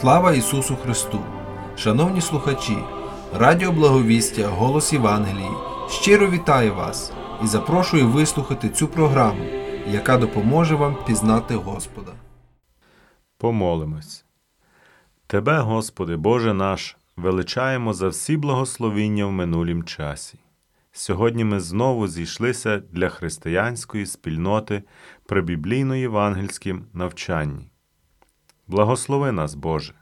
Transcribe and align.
Слава 0.00 0.34
Ісусу 0.34 0.76
Христу! 0.76 1.20
Шановні 1.76 2.20
слухачі, 2.20 2.78
Радіо 3.34 3.72
Благовістя, 3.72 4.48
Голос 4.48 4.92
Євангелії 4.92 5.50
щиро 5.90 6.30
вітаю 6.30 6.74
вас 6.74 7.12
і 7.44 7.46
запрошую 7.46 8.08
вислухати 8.08 8.68
цю 8.68 8.88
програму, 8.88 9.44
яка 9.88 10.18
допоможе 10.18 10.74
вам 10.74 10.96
пізнати 11.06 11.54
Господа. 11.54 12.12
Помолимось. 13.38 14.24
Тебе, 15.26 15.60
Господи, 15.60 16.16
Боже 16.16 16.54
наш, 16.54 16.96
величаємо 17.16 17.92
за 17.92 18.08
всі 18.08 18.36
благословіння 18.36 19.26
в 19.26 19.32
минулім 19.32 19.84
часі. 19.84 20.38
Сьогодні 20.92 21.44
ми 21.44 21.60
знову 21.60 22.08
зійшлися 22.08 22.78
для 22.78 23.08
християнської 23.08 24.06
спільноти 24.06 24.82
при 25.26 25.42
біблійно-євангельськім 25.42 26.80
навчанні. 26.92 27.70
Благослови 28.68 29.32
нас, 29.32 29.54
Боже. 29.54 29.94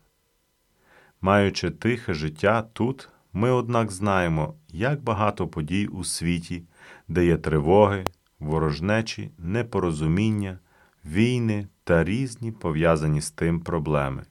Маючи 1.20 1.70
тихе 1.70 2.14
життя 2.14 2.62
тут, 2.72 3.08
ми, 3.32 3.50
однак, 3.50 3.92
знаємо, 3.92 4.54
як 4.68 5.02
багато 5.02 5.48
подій 5.48 5.86
у 5.86 6.04
світі, 6.04 6.62
де 7.08 7.26
є 7.26 7.36
тривоги, 7.36 8.04
ворожнечі, 8.38 9.30
непорозуміння, 9.38 10.58
війни 11.04 11.68
та 11.84 12.04
різні 12.04 12.52
пов'язані 12.52 13.20
з 13.20 13.30
тим 13.30 13.60
проблеми. 13.60 14.22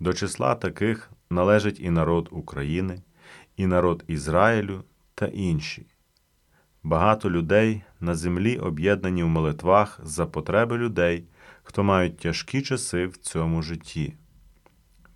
До 0.00 0.12
числа 0.12 0.54
таких 0.54 1.10
належить 1.30 1.80
і 1.80 1.90
народ 1.90 2.28
України, 2.30 3.02
і 3.56 3.66
народ 3.66 4.04
Ізраїлю 4.06 4.84
та 5.14 5.26
інші. 5.26 5.86
Багато 6.82 7.30
людей 7.30 7.82
на 8.00 8.14
землі 8.14 8.58
об'єднані 8.58 9.22
в 9.22 9.28
молитвах 9.28 10.00
за 10.02 10.26
потреби 10.26 10.78
людей, 10.78 11.24
хто 11.62 11.82
мають 11.82 12.18
тяжкі 12.18 12.62
часи 12.62 13.06
в 13.06 13.16
цьому 13.16 13.62
житті. 13.62 14.14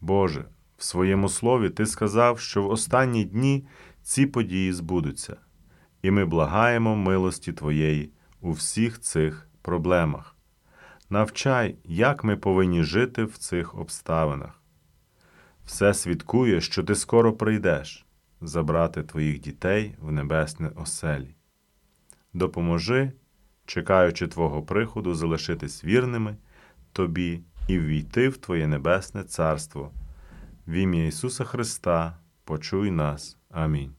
Боже, 0.00 0.44
в 0.76 0.84
своєму 0.84 1.28
слові 1.28 1.70
Ти 1.70 1.86
сказав, 1.86 2.40
що 2.40 2.62
в 2.62 2.70
останні 2.70 3.24
дні 3.24 3.66
ці 4.02 4.26
події 4.26 4.72
збудуться, 4.72 5.36
і 6.02 6.10
ми 6.10 6.24
благаємо 6.24 6.96
милості 6.96 7.52
Твоєї 7.52 8.12
у 8.40 8.52
всіх 8.52 9.00
цих 9.00 9.48
проблемах. 9.62 10.36
Навчай, 11.10 11.76
як 11.84 12.24
ми 12.24 12.36
повинні 12.36 12.82
жити 12.82 13.24
в 13.24 13.38
цих 13.38 13.74
обставинах. 13.74 14.62
Все 15.64 15.94
свідкує, 15.94 16.60
що 16.60 16.84
ти 16.84 16.94
скоро 16.94 17.32
прийдеш 17.32 18.06
забрати 18.40 19.02
твоїх 19.02 19.40
дітей 19.40 19.94
в 20.00 20.12
небесне 20.12 20.70
оселі. 20.76 21.34
Допоможи, 22.32 23.12
чекаючи 23.66 24.26
Твого 24.26 24.62
приходу, 24.62 25.14
залишитись 25.14 25.84
вірними 25.84 26.36
Тобі 26.92 27.40
і 27.68 27.78
ввійти 27.78 28.28
в 28.28 28.36
Твоє 28.36 28.66
Небесне 28.66 29.24
Царство. 29.24 29.90
В 30.66 30.72
ім'я 30.72 31.06
Ісуса 31.06 31.44
Христа 31.44 32.18
почуй 32.44 32.90
нас. 32.90 33.36
Амінь. 33.50 33.95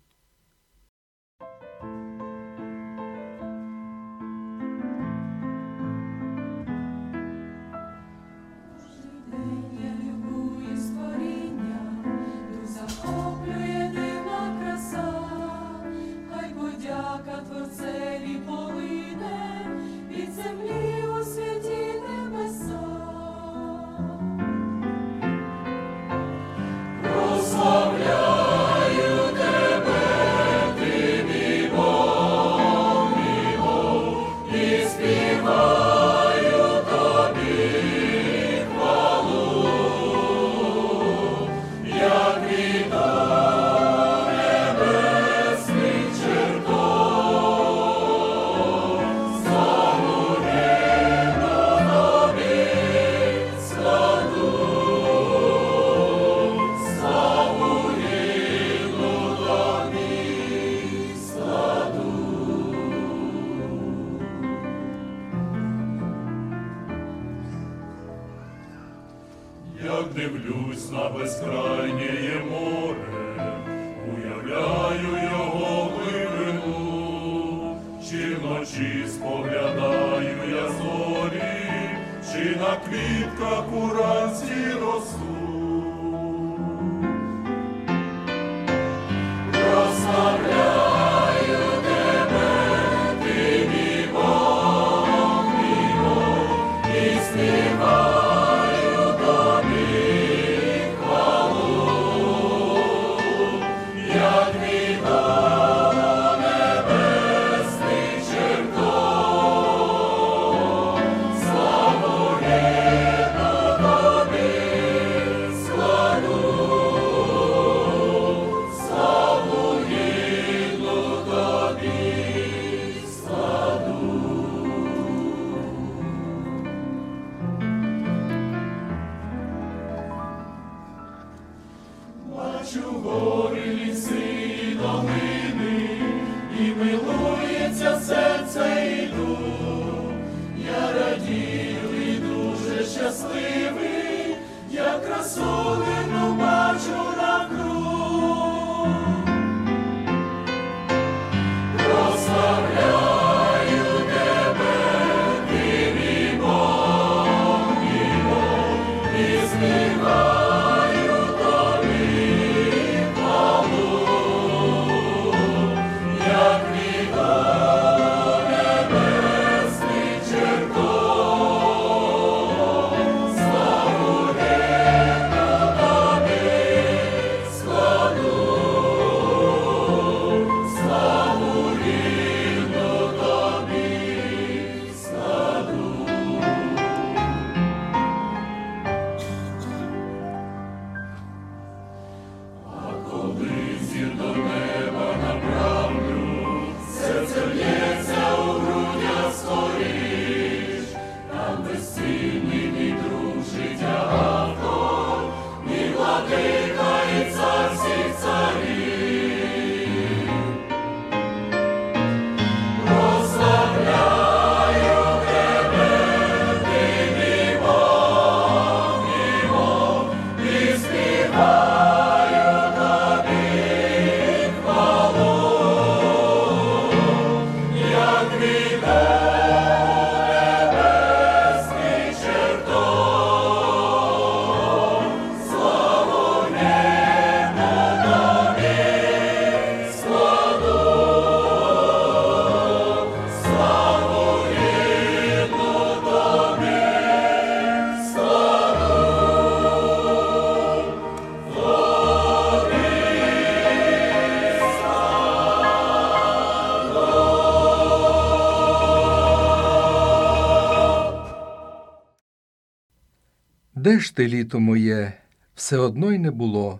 Ж 263.99 264.15
ти 264.15 264.27
літо 264.27 264.59
моє? 264.59 265.13
Все 265.55 265.77
одно 265.77 266.11
й 266.11 266.17
не 266.17 266.31
було. 266.31 266.79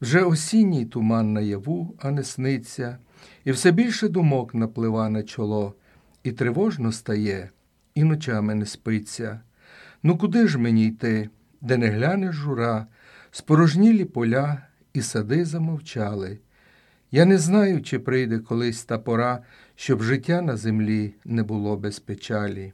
Вже 0.00 0.22
осінній 0.22 0.84
туман 0.84 1.32
наяву, 1.32 1.94
а 1.98 2.10
не 2.10 2.24
сниться, 2.24 2.98
і 3.44 3.52
все 3.52 3.70
більше 3.70 4.08
думок 4.08 4.54
наплива 4.54 5.08
на 5.08 5.22
чоло, 5.22 5.74
і 6.22 6.32
тривожно 6.32 6.92
стає, 6.92 7.50
і 7.94 8.04
ночами 8.04 8.54
не 8.54 8.66
спиться. 8.66 9.40
Ну 10.02 10.18
куди 10.18 10.48
ж 10.48 10.58
мені 10.58 10.86
йти, 10.86 11.30
де 11.60 11.76
не 11.76 11.88
глянеш 11.88 12.34
жура, 12.34 12.86
спорожнілі 13.30 14.04
поля 14.04 14.62
і 14.92 15.02
сади 15.02 15.44
замовчали. 15.44 16.38
Я 17.10 17.24
не 17.24 17.38
знаю, 17.38 17.82
чи 17.82 17.98
прийде 17.98 18.38
колись 18.38 18.84
та 18.84 18.98
пора, 18.98 19.42
щоб 19.76 20.02
життя 20.02 20.42
на 20.42 20.56
землі 20.56 21.14
не 21.24 21.42
було 21.42 21.76
без 21.76 21.98
печалі. 21.98 22.72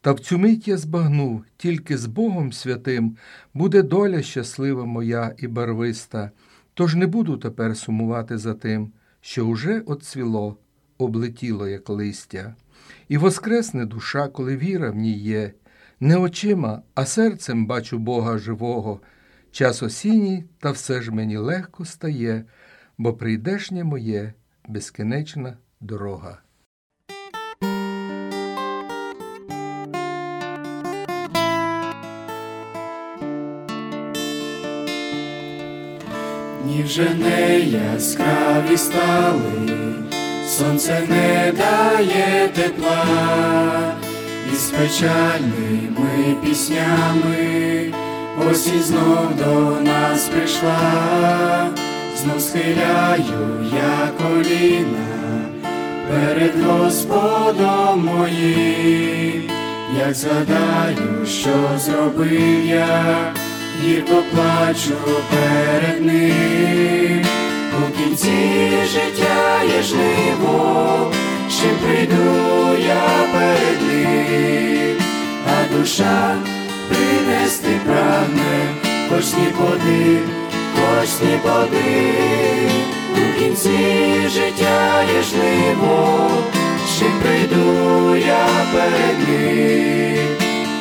Та 0.00 0.12
в 0.12 0.20
цю 0.20 0.38
мить 0.38 0.68
я 0.68 0.76
збагнув, 0.76 1.44
тільки 1.56 1.98
з 1.98 2.06
Богом 2.06 2.52
святим 2.52 3.16
буде 3.54 3.82
доля 3.82 4.22
щаслива 4.22 4.84
моя 4.84 5.34
і 5.38 5.46
барвиста, 5.46 6.30
тож 6.74 6.94
не 6.94 7.06
буду 7.06 7.36
тепер 7.36 7.76
сумувати 7.76 8.38
за 8.38 8.54
тим, 8.54 8.92
що 9.20 9.46
уже 9.46 9.80
отцвіло, 9.80 10.56
облетіло, 10.98 11.68
як 11.68 11.88
листя. 11.88 12.54
І 13.08 13.18
воскресне 13.18 13.86
душа, 13.86 14.28
коли 14.28 14.56
віра 14.56 14.90
в 14.90 14.96
ній 14.96 15.18
є, 15.18 15.52
не 16.00 16.16
очима, 16.16 16.82
а 16.94 17.06
серцем 17.06 17.66
бачу 17.66 17.98
Бога 17.98 18.38
живого. 18.38 19.00
Час 19.50 19.82
осінній, 19.82 20.44
та 20.58 20.70
все 20.70 21.02
ж 21.02 21.12
мені 21.12 21.36
легко 21.36 21.84
стає, 21.84 22.44
бо 22.98 23.14
прийдешнє 23.14 23.84
моє 23.84 24.32
безкінечна 24.68 25.56
дорога. 25.80 26.38
Вже 36.84 37.08
не 37.14 37.58
яскраві 37.58 38.76
стали, 38.76 39.76
сонце 40.48 41.02
не 41.08 41.52
дає 41.52 42.48
тепла, 42.54 43.94
і 44.52 44.56
з 44.56 44.70
печальними 44.70 46.36
піснями 46.44 47.92
осінь 48.50 48.82
знов 48.82 49.28
до 49.44 49.80
нас 49.80 50.28
прийшла, 50.28 51.70
знов 52.16 52.40
схиляю 52.40 53.66
я 53.72 54.08
коліна 54.18 55.06
перед 56.10 56.64
Господом 56.64 58.04
моїм, 58.04 59.50
як 59.98 60.14
згадаю, 60.14 61.26
що 61.26 61.50
зробив 61.78 62.66
я 62.66 63.32
гірко 63.82 64.22
плачу 64.34 64.94
перед 65.30 66.06
ним, 66.06 67.24
у 67.78 67.98
кінці 67.98 68.68
життя 68.92 69.62
є 69.76 69.82
жниво, 69.82 71.12
ще 71.50 71.66
прийду 71.66 72.24
я 72.86 73.02
перед 73.32 73.82
ним, 73.82 74.96
а 75.46 75.76
душа 75.76 76.36
принести 76.88 77.80
прагне, 77.86 78.74
хоч 79.08 79.24
ні 79.24 79.46
поди, 79.58 80.18
хоч 80.74 81.08
ні 81.22 81.38
поди, 81.42 82.12
у 83.12 83.38
кінці 83.38 83.78
життя 84.28 85.02
є 85.16 85.22
жниво, 85.22 86.30
ще 86.96 87.04
прийду 87.22 88.16
я 88.16 88.46
перед 88.72 89.28
ним, 89.28 90.28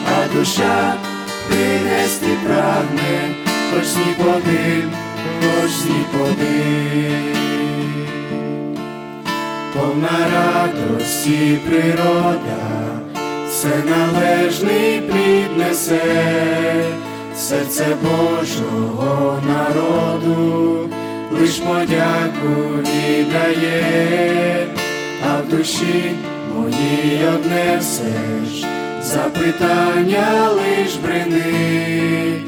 а 0.07 0.33
душа 0.35 0.93
принести 1.47 2.37
прагне, 2.45 3.35
хоч 3.73 3.85
ні 3.95 4.13
подим, 4.17 4.91
хоч 5.41 5.71
ні 5.89 6.05
подим. 6.11 7.35
Повна 9.73 10.17
радості 10.33 11.59
природа, 11.69 12.99
все 13.49 13.69
належний 13.89 15.01
плід 15.01 15.45
серце 17.35 17.85
Божого 18.01 19.39
народу, 19.47 20.89
лиш 21.31 21.59
подяку 21.59 22.79
віддає, 22.79 24.67
а 25.29 25.41
в 25.41 25.49
душі 25.49 26.11
моїй 26.55 27.27
одне 27.35 27.77
все 27.79 28.49
ж 28.51 28.65
запитання 29.05 30.49
лиш 30.49 30.95
брини, 30.95 32.41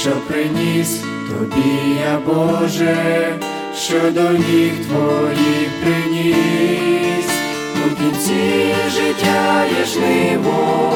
що 0.00 0.10
приніс 0.10 1.00
тобі 1.28 1.96
я 2.04 2.18
Боже, 2.26 3.38
що 3.76 4.00
до 4.10 4.30
ніг 4.30 4.72
твоїх 4.86 5.68
приніс, 5.82 7.26
у 7.86 7.96
кінці 7.96 8.74
життя 8.96 9.64
є 9.78 9.84
жниво, 9.84 10.92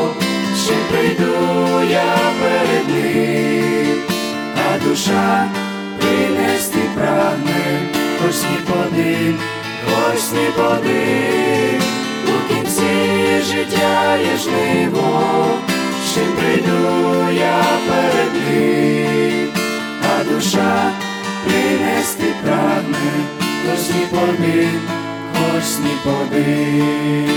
ще 0.64 0.74
прийду 0.90 1.34
я 1.90 2.16
перед 2.40 2.88
ним, 2.88 3.96
а 4.56 4.88
душа 4.88 5.48
принести 6.00 6.78
прагне, 6.94 7.80
хоч 8.22 8.34
ні 8.34 8.58
подим, 8.66 9.38
хоч 9.84 10.20
ні 10.32 10.46
подим. 10.56 11.58
у 11.64 11.67
кінці 12.78 13.42
життя 13.42 14.16
є 14.16 14.36
жниво, 14.36 15.46
ще 16.10 16.20
прийду 16.20 17.32
я 17.32 17.64
перед 17.88 18.32
ним, 18.34 19.48
а 20.02 20.24
душа 20.24 20.90
принести 21.44 22.24
прагне, 22.44 23.12
хоч 23.40 23.80
ні 23.94 24.06
подим, 24.10 24.80
хоч 25.32 25.64
ні 25.84 25.92
подим. 26.04 27.28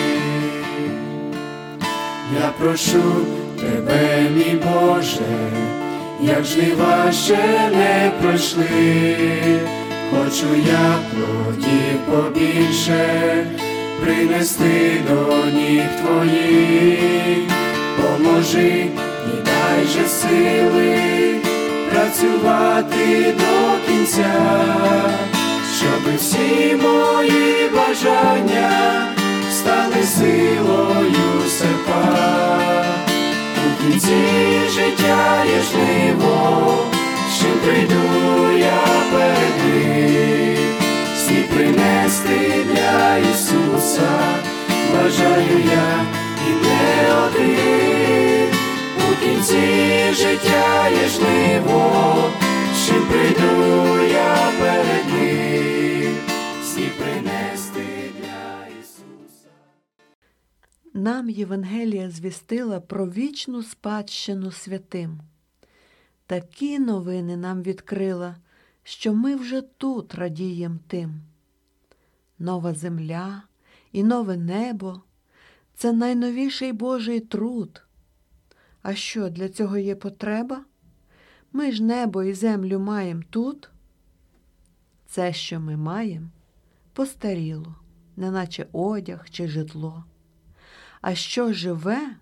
Я 2.42 2.50
прошу 2.58 3.26
тебе, 3.60 4.30
мій 4.36 4.60
Боже, 4.64 5.50
як 6.22 6.46
жнива 6.46 7.12
ще 7.12 7.70
не 7.72 8.12
пройшли, 8.22 9.16
хочу 10.12 10.48
я 10.68 10.96
плодів 11.12 12.00
побільше 12.06 13.46
принести 14.02 15.02
до 15.10 15.46
ніг 15.46 15.84
твоїх, 16.02 17.52
поможи 17.98 18.88
і 19.28 19.46
дай 19.46 19.86
же 19.86 20.08
сили 20.08 21.36
працювати 21.92 23.36
до 23.40 23.88
кінця, 23.88 24.34
щоб 25.78 26.16
всі 26.18 26.76
мої 26.76 27.70
бажання 27.76 28.72
стали 29.52 30.04
силою 30.04 31.50
серпа. 31.50 32.22
У 33.58 33.84
кінці 33.84 34.24
життя 34.74 35.44
є 35.46 35.62
жниво, 35.72 36.78
що 37.38 37.48
прийду 37.66 38.58
я 38.58 38.82
перед 39.12 39.66
ним 39.66 40.51
всі 41.32 41.44
принести 41.44 42.64
для 42.64 43.18
Ісуса, 43.18 44.20
бажаю 44.94 45.60
я 45.66 46.06
і 46.48 46.52
не 46.64 47.14
один, 47.26 48.56
у 48.98 49.26
кінці 49.26 50.14
життя 50.14 50.90
є 50.90 51.08
жниво, 51.08 52.30
що 52.86 52.94
прийду 52.94 54.04
я 54.12 54.52
перед 54.60 55.06
ним, 55.14 56.16
всі 56.64 56.82
принести 56.82 58.12
для 58.20 58.68
Ісуса. 58.82 59.50
Нам 60.94 61.30
Євангелія 61.30 62.10
звістила 62.10 62.80
про 62.80 63.06
вічну 63.10 63.64
спадщину 63.64 64.52
святим. 64.52 65.20
Такі 66.26 66.80
новини 66.80 67.38
нам 67.38 67.64
відкрила, 67.64 68.36
що 68.84 69.14
ми 69.14 69.36
вже 69.36 69.62
тут 69.62 70.16
радієм 70.16 70.80
тим. 70.88 71.22
Нова 72.40 72.74
земля 72.74 73.44
і 73.92 74.04
нове 74.04 74.38
небо 74.38 75.02
це 75.74 75.94
найновіший 75.94 76.74
Божий 76.74 77.20
труд. 77.20 77.82
А 78.82 78.96
що 78.96 79.30
для 79.30 79.50
цього 79.50 79.78
є 79.78 79.96
потреба? 79.96 80.66
Ми 81.54 81.72
ж 81.72 81.84
небо 81.84 82.24
і 82.24 82.34
землю 82.34 82.80
маємо 82.80 83.24
тут. 83.30 83.70
Це, 85.08 85.34
що 85.34 85.60
ми 85.60 85.78
маємо, 85.78 86.28
постаріло, 86.94 87.76
неначе 88.16 88.68
одяг 88.72 89.30
чи 89.30 89.48
житло. 89.48 90.04
А 91.02 91.16
що 91.16 91.54
живе, 91.54 92.16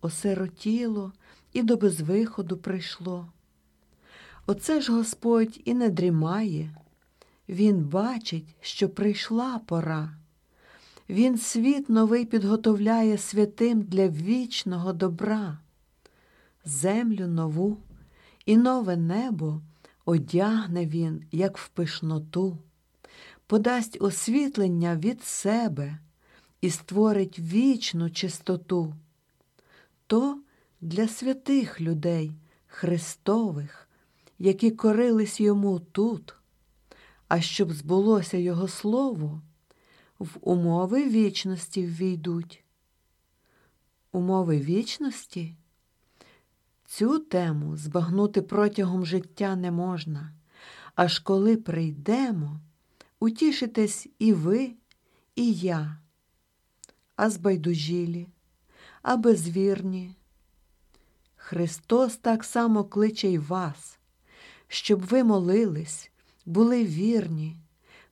осиротіло 0.00 1.12
і 1.52 1.62
до 1.62 1.76
безвиходу 1.76 2.56
прийшло. 2.56 3.32
Оце 4.50 4.80
ж 4.80 4.92
Господь 4.92 5.60
і 5.64 5.74
не 5.74 5.88
дрімає, 5.88 6.70
Він 7.48 7.84
бачить, 7.84 8.56
що 8.60 8.88
прийшла 8.88 9.60
пора. 9.66 10.10
Він 11.08 11.38
світ 11.38 11.88
новий 11.88 12.24
підготовляє 12.24 13.18
святим 13.18 13.82
для 13.82 14.08
вічного 14.08 14.92
добра, 14.92 15.58
землю 16.64 17.26
нову 17.26 17.78
і 18.46 18.56
нове 18.56 18.96
небо 18.96 19.60
одягне 20.04 20.86
він, 20.86 21.24
як 21.32 21.58
в 21.58 21.68
пишноту, 21.68 22.58
подасть 23.46 23.98
освітлення 24.00 24.96
від 24.96 25.22
себе 25.22 25.98
і 26.60 26.70
створить 26.70 27.38
вічну 27.38 28.10
чистоту. 28.10 28.94
То 30.06 30.38
для 30.80 31.08
святих 31.08 31.80
людей, 31.80 32.32
Христових, 32.66 33.87
які 34.38 34.70
корились 34.70 35.40
йому 35.40 35.80
тут, 35.80 36.34
а 37.28 37.40
щоб 37.40 37.72
збулося 37.72 38.36
Його 38.36 38.68
Слово, 38.68 39.42
в 40.18 40.36
умови 40.40 41.08
вічності 41.08 41.86
ввійдуть. 41.86 42.64
Умови 44.12 44.58
вічності? 44.58 45.54
Цю 46.84 47.18
тему 47.18 47.76
збагнути 47.76 48.42
протягом 48.42 49.06
життя 49.06 49.56
не 49.56 49.70
можна, 49.70 50.32
аж 50.94 51.18
коли 51.18 51.56
прийдемо, 51.56 52.60
утішитесь 53.20 54.08
і 54.18 54.32
ви, 54.32 54.72
і 55.34 55.52
я, 55.52 55.98
а 57.16 57.30
збайдужілі, 57.30 58.28
а 59.02 59.16
безвірні. 59.16 60.14
Христос 61.36 62.16
так 62.16 62.44
само 62.44 62.84
кличе 62.84 63.28
й 63.28 63.38
вас, 63.38 63.97
щоб 64.68 65.06
ви 65.06 65.24
молились, 65.24 66.10
були 66.46 66.84
вірні, 66.84 67.56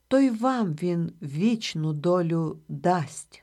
то 0.09 0.19
й 0.19 0.31
вам 0.31 0.73
Він 0.75 1.13
вічну 1.23 1.93
долю 1.93 2.59
дасть. 2.69 3.43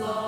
Lord. 0.00 0.27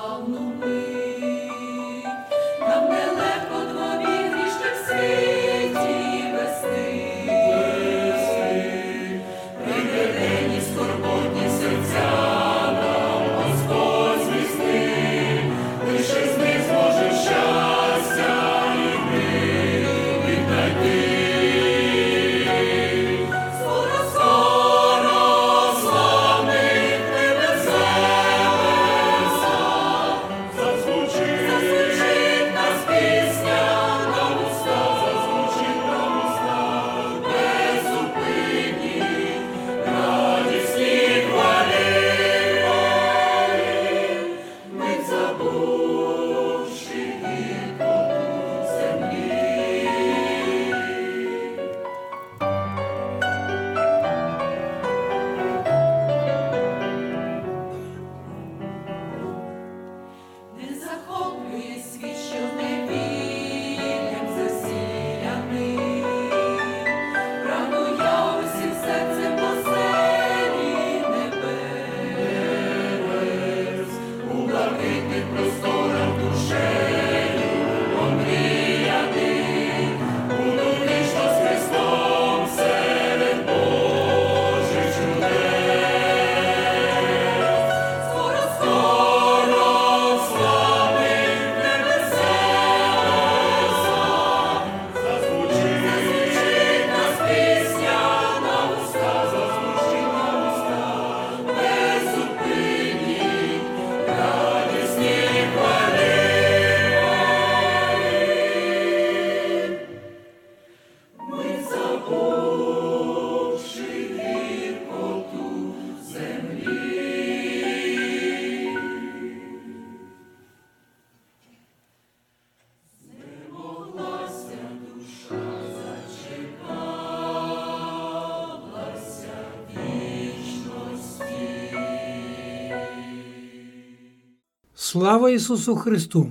Слава 134.90 135.30
Ісусу 135.30 135.76
Христу! 135.76 136.30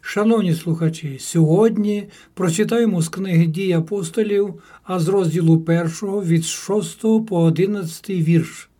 Шановні 0.00 0.54
слухачі, 0.54 1.16
сьогодні 1.20 2.08
прочитаємо 2.34 3.02
з 3.02 3.08
книги 3.08 3.46
дій 3.46 3.72
апостолів, 3.72 4.54
а 4.82 5.00
з 5.00 5.08
розділу 5.08 5.64
1 5.66 5.88
від 6.02 6.44
6 6.44 7.00
по 7.00 7.42
11 7.42 8.10
вірш. 8.10 8.70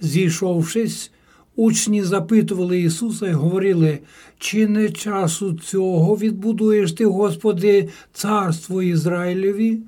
Зійшовшись, 0.00 1.10
учні 1.56 2.02
запитували 2.02 2.80
Ісуса 2.80 3.28
і 3.28 3.32
говорили, 3.32 3.98
чи 4.38 4.68
не 4.68 4.88
часу 4.88 5.52
цього 5.52 6.16
відбудуєш 6.16 6.92
ти, 6.92 7.06
Господи, 7.06 7.88
царство 8.12 8.82
Ізраїлеві? 8.82 9.78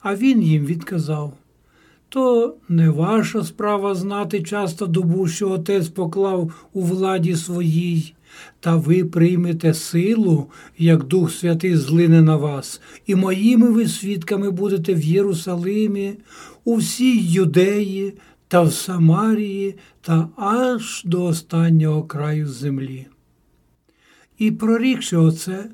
А 0.00 0.14
він 0.14 0.42
їм 0.42 0.66
відказав. 0.66 1.32
То 2.16 2.54
не 2.68 2.88
ваша 2.90 3.44
справа 3.44 3.94
знати 3.94 4.42
часто 4.42 4.86
добу, 4.86 5.28
що 5.28 5.50
отець 5.50 5.88
поклав 5.88 6.52
у 6.72 6.82
владі 6.82 7.36
своїй, 7.36 8.14
та 8.60 8.76
ви 8.76 9.04
приймете 9.04 9.74
силу, 9.74 10.46
як 10.78 11.04
Дух 11.04 11.32
Святий 11.32 11.76
злине 11.76 12.22
на 12.22 12.36
вас, 12.36 12.80
і 13.06 13.14
моїми 13.14 13.70
ви 13.70 13.88
свідками 13.88 14.50
будете 14.50 14.94
в 14.94 15.02
Єрусалимі, 15.02 16.14
у 16.64 16.76
всій 16.76 17.18
Юдеї 17.18 18.14
та 18.48 18.62
в 18.62 18.72
Самарії 18.72 19.74
та 20.00 20.28
аж 20.36 21.02
до 21.04 21.24
останнього 21.24 22.02
краю 22.02 22.48
землі. 22.48 23.06
І 24.38 24.50
прорікши 24.50 25.16
оце, 25.16 25.70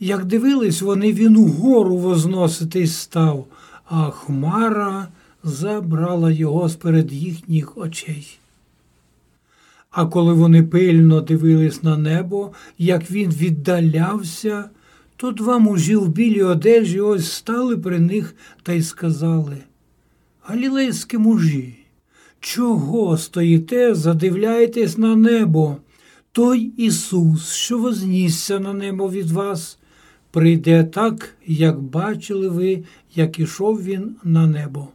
як 0.00 0.24
дивились 0.24 0.82
вони, 0.82 1.12
він 1.12 1.36
угору 1.36 1.96
возноситись 1.96 2.96
став, 2.96 3.46
а 3.84 4.10
хмара 4.10 5.08
забрала 5.44 6.30
його 6.30 6.68
сперед 6.68 7.12
їхніх 7.12 7.78
очей. 7.78 8.38
А 9.90 10.06
коли 10.06 10.32
вони 10.32 10.62
пильно 10.62 11.20
дивились 11.20 11.82
на 11.82 11.96
небо, 11.96 12.52
як 12.78 13.10
він 13.10 13.30
віддалявся, 13.30 14.64
то 15.16 15.30
два 15.30 15.58
мужі 15.58 15.96
в 15.96 16.08
білій 16.08 16.42
одежі 16.42 17.00
ось 17.00 17.32
стали 17.32 17.76
при 17.76 17.98
них 17.98 18.34
та 18.62 18.72
й 18.72 18.82
сказали 18.82 19.56
Галілейські 20.42 21.18
мужі, 21.18 21.76
чого 22.40 23.18
стоїте, 23.18 23.94
задивляєтесь 23.94 24.98
на 24.98 25.16
небо? 25.16 25.76
Той 26.32 26.72
Ісус, 26.76 27.52
що 27.52 27.78
вознісся 27.78 28.58
на 28.58 28.72
небо 28.72 29.10
від 29.10 29.30
вас, 29.30 29.78
прийде 30.30 30.84
так, 30.84 31.28
як 31.46 31.80
бачили 31.80 32.48
ви, 32.48 32.84
як 33.14 33.38
ішов 33.38 33.82
він 33.82 34.16
на 34.24 34.46
небо. 34.46 34.88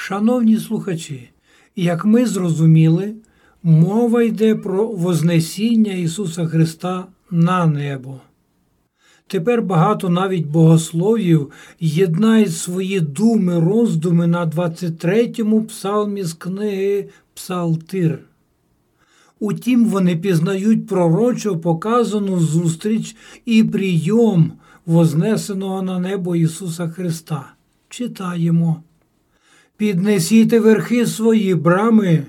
Шановні 0.00 0.58
слухачі, 0.58 1.30
як 1.76 2.04
ми 2.04 2.26
зрозуміли, 2.26 3.14
мова 3.62 4.22
йде 4.22 4.54
про 4.54 4.86
Вознесіння 4.86 5.92
Ісуса 5.92 6.46
Христа 6.46 7.06
на 7.30 7.66
небо. 7.66 8.20
Тепер 9.26 9.62
багато 9.62 10.08
навіть 10.08 10.46
богословів 10.46 11.50
єднають 11.80 12.56
свої 12.56 13.00
думи, 13.00 13.60
роздуми 13.60 14.26
на 14.26 14.46
23-му 14.46 15.64
псалмі 15.64 16.22
з 16.22 16.32
книги 16.32 17.08
Псалтир. 17.34 18.18
Утім, 19.40 19.84
вони 19.84 20.16
пізнають 20.16 20.86
пророчо 20.86 21.58
показану 21.58 22.40
зустріч 22.40 23.16
і 23.44 23.64
прийом 23.64 24.52
вознесеного 24.86 25.82
на 25.82 25.98
небо 25.98 26.36
Ісуса 26.36 26.88
Христа. 26.88 27.52
Читаємо. 27.88 28.82
Піднесіте 29.78 30.60
верхи 30.60 31.06
свої 31.06 31.54
брами, 31.54 32.26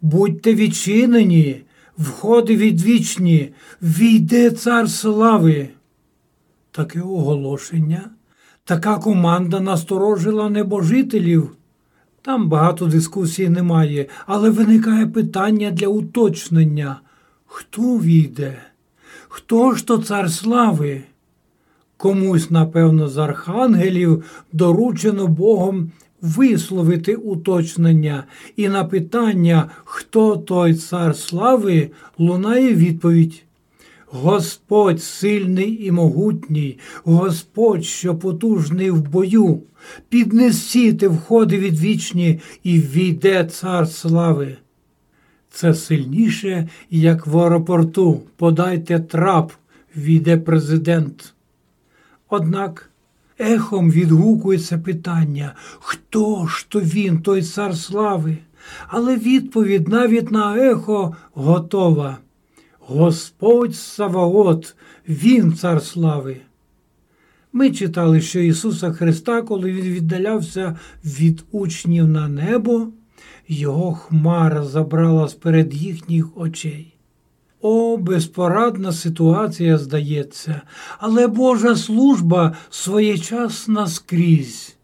будьте 0.00 0.54
відчинені, 0.54 1.62
входи 1.98 2.56
відвічні, 2.56 3.52
війде 3.82 4.50
цар 4.50 4.90
слави. 4.90 5.68
Таке 6.70 7.00
оголошення, 7.00 8.10
така 8.64 8.98
команда 8.98 9.60
насторожила 9.60 10.50
небожителів. 10.50 11.50
Там 12.22 12.48
багато 12.48 12.86
дискусій 12.86 13.48
немає, 13.48 14.06
але 14.26 14.50
виникає 14.50 15.06
питання 15.06 15.70
для 15.70 15.88
уточнення. 15.88 17.00
Хто 17.46 17.82
війде? 17.82 18.58
Хто 19.28 19.74
ж 19.74 19.86
то 19.86 19.98
цар 19.98 20.30
слави? 20.30 21.02
Комусь, 21.96 22.50
напевно, 22.50 23.08
з 23.08 23.18
архангелів 23.18 24.24
доручено 24.52 25.26
Богом 25.26 25.90
висловити 26.22 27.14
уточнення, 27.14 28.24
і 28.56 28.68
на 28.68 28.84
питання, 28.84 29.70
хто 29.84 30.36
той 30.36 30.74
цар 30.74 31.16
слави, 31.16 31.90
лунає 32.18 32.74
відповідь. 32.74 33.42
Господь 34.06 35.02
сильний 35.02 35.86
і 35.86 35.92
могутній, 35.92 36.78
Господь, 37.04 37.84
що 37.84 38.16
потужний 38.16 38.90
в 38.90 39.02
бою, 39.02 39.62
піднесіте 40.08 41.08
входи 41.08 41.58
відвічні 41.58 42.40
і 42.62 42.80
війде 42.80 43.44
цар 43.44 43.88
слави. 43.88 44.56
Це 45.50 45.74
сильніше, 45.74 46.68
як 46.90 47.26
в 47.26 47.38
аеропорту. 47.38 48.22
Подайте 48.36 49.00
трап, 49.00 49.52
війде 49.96 50.36
президент. 50.36 51.34
Однак 52.28 52.89
ехом 53.40 53.90
відгукується 53.90 54.78
питання, 54.78 55.54
хто 55.80 56.46
ж 56.46 56.66
то 56.68 56.80
він, 56.80 57.22
той 57.22 57.42
цар 57.42 57.76
слави? 57.76 58.36
Але 58.88 59.16
відповідь 59.16 59.88
навіть 59.88 60.30
на 60.30 60.56
ехо 60.56 61.16
готова. 61.34 62.18
Господь 62.78 63.76
Саваот, 63.76 64.74
Він 65.08 65.54
цар 65.54 65.82
слави. 65.82 66.36
Ми 67.52 67.70
читали, 67.70 68.20
що 68.20 68.40
Ісуса 68.40 68.92
Христа, 68.92 69.42
коли 69.42 69.72
Він 69.72 69.84
віддалявся 69.84 70.78
від 71.04 71.44
учнів 71.50 72.08
на 72.08 72.28
небо, 72.28 72.88
його 73.48 73.92
хмара 73.92 74.64
забрала 74.64 75.28
сперед 75.28 75.74
їхніх 75.74 76.38
очей. 76.38 76.94
О, 77.62 77.96
безпорадна 77.96 78.92
ситуація, 78.92 79.78
здається, 79.78 80.60
але 80.98 81.26
Божа 81.26 81.76
служба 81.76 82.56
своєчасна 82.70 83.86
скрізь. 83.86 84.76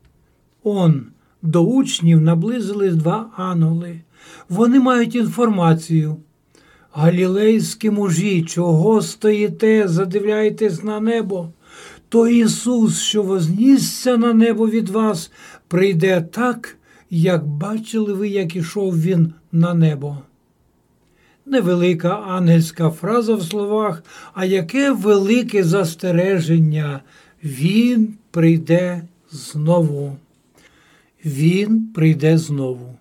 Он 0.62 1.06
до 1.42 1.62
учнів 1.62 2.20
наблизились 2.20 2.94
два 2.94 3.30
ангели. 3.36 4.00
Вони 4.48 4.80
мають 4.80 5.14
інформацію. 5.14 6.16
Галілейські 6.92 7.90
мужі, 7.90 8.42
чого 8.42 9.02
стоїте, 9.02 9.88
задивляєтесь 9.88 10.82
на 10.82 11.00
небо? 11.00 11.48
То 12.08 12.28
Ісус, 12.28 13.00
що 13.00 13.22
вознісся 13.22 14.16
на 14.16 14.32
небо 14.32 14.68
від 14.68 14.88
вас, 14.88 15.30
прийде 15.68 16.20
так, 16.20 16.76
як 17.10 17.46
бачили 17.46 18.12
ви, 18.12 18.28
як 18.28 18.56
ішов 18.56 19.00
Він 19.00 19.32
на 19.52 19.74
небо. 19.74 20.18
Невелика 21.46 22.08
ангельська 22.08 22.90
фраза 22.90 23.34
в 23.34 23.42
словах, 23.42 24.02
а 24.34 24.44
яке 24.44 24.90
велике 24.90 25.64
застереження. 25.64 27.00
Він 27.44 28.14
прийде 28.30 29.02
знову. 29.30 30.16
Він 31.24 31.86
прийде 31.94 32.38
знову. 32.38 32.94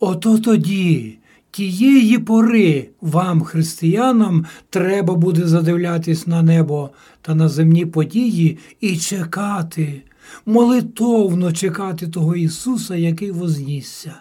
Ото 0.00 0.38
тоді, 0.38 1.18
тієї 1.50 2.18
пори 2.18 2.88
вам, 3.00 3.40
християнам, 3.40 4.46
треба 4.70 5.14
буде 5.14 5.46
задивлятись 5.46 6.26
на 6.26 6.42
небо 6.42 6.90
та 7.22 7.34
на 7.34 7.48
земні 7.48 7.86
події 7.86 8.58
і 8.80 8.96
чекати, 8.96 10.02
молитовно 10.46 11.52
чекати 11.52 12.06
того 12.06 12.36
Ісуса, 12.36 12.96
який 12.96 13.30
вознісся. 13.30 14.14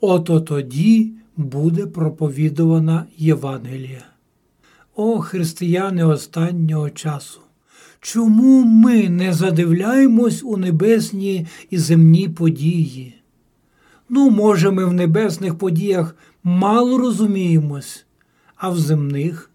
Ото 0.00 0.40
тоді 0.40 1.12
буде 1.36 1.86
проповідувана 1.86 3.06
Євангелія. 3.16 4.02
О, 4.94 5.20
християни 5.20 6.04
останнього 6.04 6.90
часу! 6.90 7.40
Чому 8.00 8.64
ми 8.64 9.08
не 9.08 9.32
задивляємось 9.32 10.42
у 10.44 10.56
небесні 10.56 11.46
і 11.70 11.78
земні 11.78 12.28
події? 12.28 13.14
Ну, 14.08 14.30
може, 14.30 14.70
ми 14.70 14.84
в 14.84 14.92
небесних 14.92 15.58
подіях 15.58 16.16
мало 16.44 16.98
розуміємось, 16.98 18.06
а 18.56 18.68
в 18.68 18.78
земних 18.78 19.50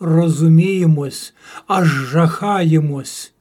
розуміємось, 0.00 1.34
аж 1.66 1.86
жахаємось, 1.86 3.32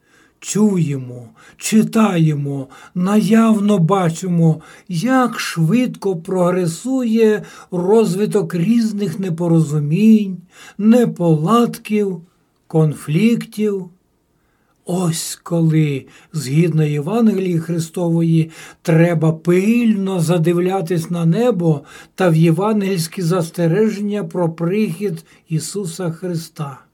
чуємо, 0.45 1.27
читаємо, 1.57 2.67
наявно 2.95 3.77
бачимо, 3.77 4.61
як 4.87 5.39
швидко 5.39 6.15
прогресує 6.15 7.43
розвиток 7.71 8.55
різних 8.55 9.19
непорозумінь, 9.19 10.37
неполадків, 10.77 12.21
конфліктів. 12.67 13.85
Ось 14.85 15.39
коли, 15.43 16.05
згідно 16.33 16.83
Євангелії 16.83 17.59
Христової, 17.59 18.51
треба 18.81 19.33
пильно 19.33 20.19
задивлятись 20.19 21.09
на 21.09 21.25
небо 21.25 21.81
та 22.15 22.29
в 22.29 22.35
євангельські 22.35 23.21
застереження 23.21 24.23
про 24.23 24.49
прихід 24.49 25.25
Ісуса 25.49 26.11
Христа. 26.11 26.85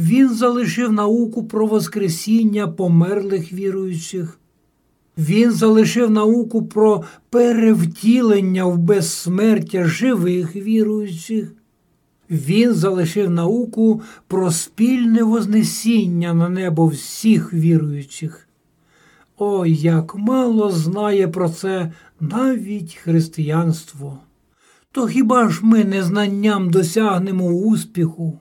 Він 0.00 0.34
залишив 0.34 0.92
науку 0.92 1.44
про 1.44 1.66
Воскресіння 1.66 2.68
померлих 2.68 3.52
віруючих. 3.52 4.38
Він 5.18 5.50
залишив 5.50 6.10
науку 6.10 6.66
про 6.66 7.04
перевтілення 7.30 8.64
в 8.64 8.78
безсмертя 8.78 9.84
живих 9.84 10.56
віруючих. 10.56 11.52
Він 12.30 12.74
залишив 12.74 13.30
науку 13.30 14.02
про 14.26 14.50
спільне 14.50 15.22
вознесіння 15.22 16.34
на 16.34 16.48
небо 16.48 16.86
всіх 16.86 17.54
віруючих. 17.54 18.48
Ой, 19.38 19.74
як 19.74 20.14
мало 20.16 20.70
знає 20.70 21.28
про 21.28 21.48
це 21.48 21.92
навіть 22.20 22.94
християнство. 22.94 24.18
То 24.92 25.06
хіба 25.06 25.48
ж 25.48 25.60
ми 25.62 25.84
незнанням 25.84 26.70
досягнемо 26.70 27.44
успіху? 27.46 28.38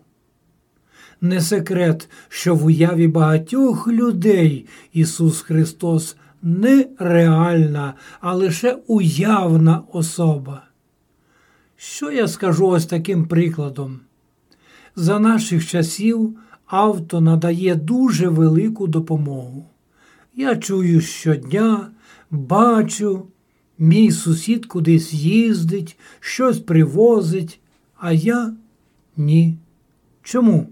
Не 1.22 1.42
секрет, 1.42 2.10
що 2.30 2.56
в 2.56 2.66
уяві 2.66 3.08
багатьох 3.08 3.88
людей 3.88 4.66
Ісус 4.94 5.42
Христос 5.42 6.16
не 6.42 6.88
реальна, 7.00 7.94
а 8.22 8.34
лише 8.34 8.78
уявна 8.88 9.84
особа. 9.94 10.64
Що 11.76 12.12
я 12.12 12.28
скажу 12.28 12.68
ось 12.68 12.86
таким 12.86 13.28
прикладом? 13.28 14.00
За 14.96 15.20
наших 15.20 15.68
часів 15.68 16.38
авто 16.66 17.22
надає 17.22 17.76
дуже 17.76 18.30
велику 18.30 18.88
допомогу. 18.88 19.66
Я 20.36 20.56
чую 20.56 21.02
щодня, 21.02 21.92
бачу, 22.32 23.28
мій 23.78 24.12
сусід 24.12 24.66
кудись 24.66 25.14
їздить, 25.14 26.00
щось 26.20 26.60
привозить, 26.60 27.60
а 27.98 28.12
я 28.12 28.54
ні. 29.18 29.58
Чому? 30.24 30.68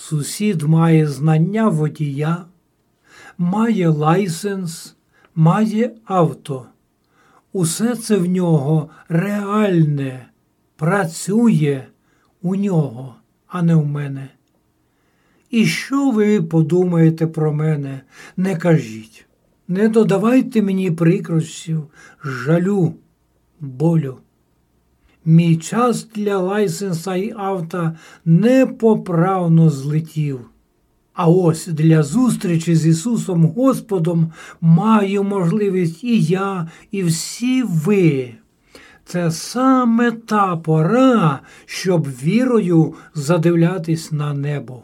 Сусід 0.00 0.62
має 0.62 1.06
знання 1.06 1.68
водія, 1.68 2.44
має 3.38 3.88
лайсенс, 3.88 4.96
має 5.34 5.94
авто. 6.04 6.66
Усе 7.52 7.96
це 7.96 8.16
в 8.16 8.26
нього 8.26 8.90
реальне, 9.08 10.26
працює 10.76 11.84
у 12.42 12.56
нього, 12.56 13.14
а 13.46 13.62
не 13.62 13.74
в 13.74 13.86
мене. 13.86 14.28
І 15.50 15.66
що 15.66 16.10
ви 16.10 16.42
подумаєте 16.42 17.26
про 17.26 17.52
мене? 17.52 18.00
Не 18.36 18.56
кажіть, 18.56 19.26
не 19.68 19.88
додавайте 19.88 20.62
мені 20.62 20.90
прикрощів, 20.90 21.86
жалю, 22.24 22.94
болю. 23.60 24.18
Мій 25.24 25.56
час 25.56 26.08
для 26.14 26.38
лайсенса 26.38 27.16
і 27.16 27.34
авто 27.36 27.92
непоправно 28.24 29.70
злетів. 29.70 30.40
А 31.12 31.28
ось 31.28 31.66
для 31.66 32.02
зустрічі 32.02 32.76
з 32.76 32.86
Ісусом 32.86 33.44
Господом 33.44 34.32
маю 34.60 35.24
можливість 35.24 36.04
і 36.04 36.20
я, 36.20 36.68
і 36.90 37.02
всі 37.02 37.62
ви. 37.62 38.34
Це 39.04 39.30
саме 39.30 40.12
та 40.12 40.56
пора, 40.56 41.40
щоб 41.66 42.06
вірою 42.08 42.94
задивлятись 43.14 44.12
на 44.12 44.34
небо. 44.34 44.82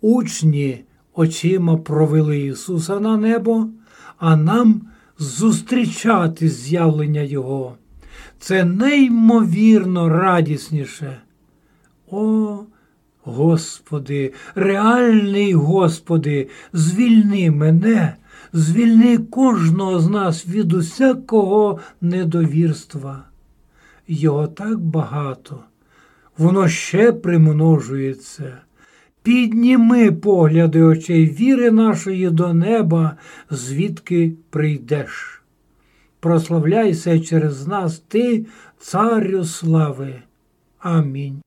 Учні 0.00 0.84
очима 1.14 1.76
провели 1.76 2.40
Ісуса 2.40 3.00
на 3.00 3.16
небо, 3.16 3.68
а 4.18 4.36
нам 4.36 4.82
зустрічати 5.18 6.48
з'явлення 6.48 7.20
Його. 7.20 7.76
Це 8.40 8.64
неймовірно 8.64 10.08
радісніше. 10.08 11.20
О, 12.10 12.58
Господи, 13.22 14.32
реальний 14.54 15.54
Господи, 15.54 16.48
звільни 16.72 17.50
мене, 17.50 18.16
звільни 18.52 19.18
кожного 19.18 20.00
з 20.00 20.08
нас 20.08 20.46
від 20.46 20.72
усякого 20.72 21.78
недовірства. 22.00 23.24
Його 24.08 24.46
так 24.46 24.78
багато, 24.78 25.60
воно 26.38 26.68
ще 26.68 27.12
примножується. 27.12 28.58
Підніми 29.22 30.12
погляди 30.12 30.82
очей 30.82 31.26
віри 31.26 31.70
нашої 31.70 32.30
до 32.30 32.54
неба, 32.54 33.16
звідки 33.50 34.32
прийдеш. 34.50 35.39
Прославляйся 36.20 37.20
через 37.20 37.66
нас 37.66 37.98
ти, 37.98 38.46
царю 38.78 39.44
слави. 39.44 40.22
Амінь. 40.78 41.42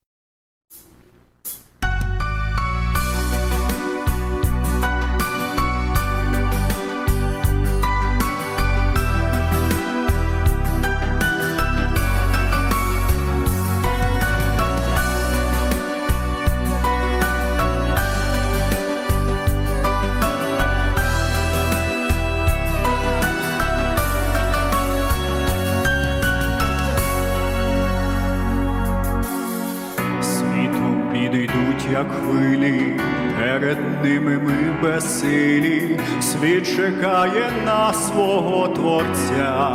Як 32.04 32.12
хвилі, 32.12 33.00
перед 33.40 33.78
ними 34.04 34.38
ми 34.38 34.76
безсилі, 34.82 36.00
світ 36.22 36.76
чекає 36.76 37.52
на 37.66 37.94
свого 37.94 38.68
Творця. 38.68 39.72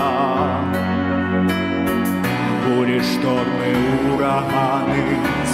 Бурі 2.66 3.00
шторми, 3.00 3.74
урагани, 4.14 5.04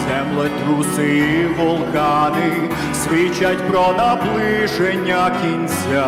землетруси 0.06 1.18
і 1.18 1.46
вулкани 1.46 2.52
свідчать 2.94 3.68
про 3.68 3.94
наближення 3.98 5.30
кінця. 5.42 6.06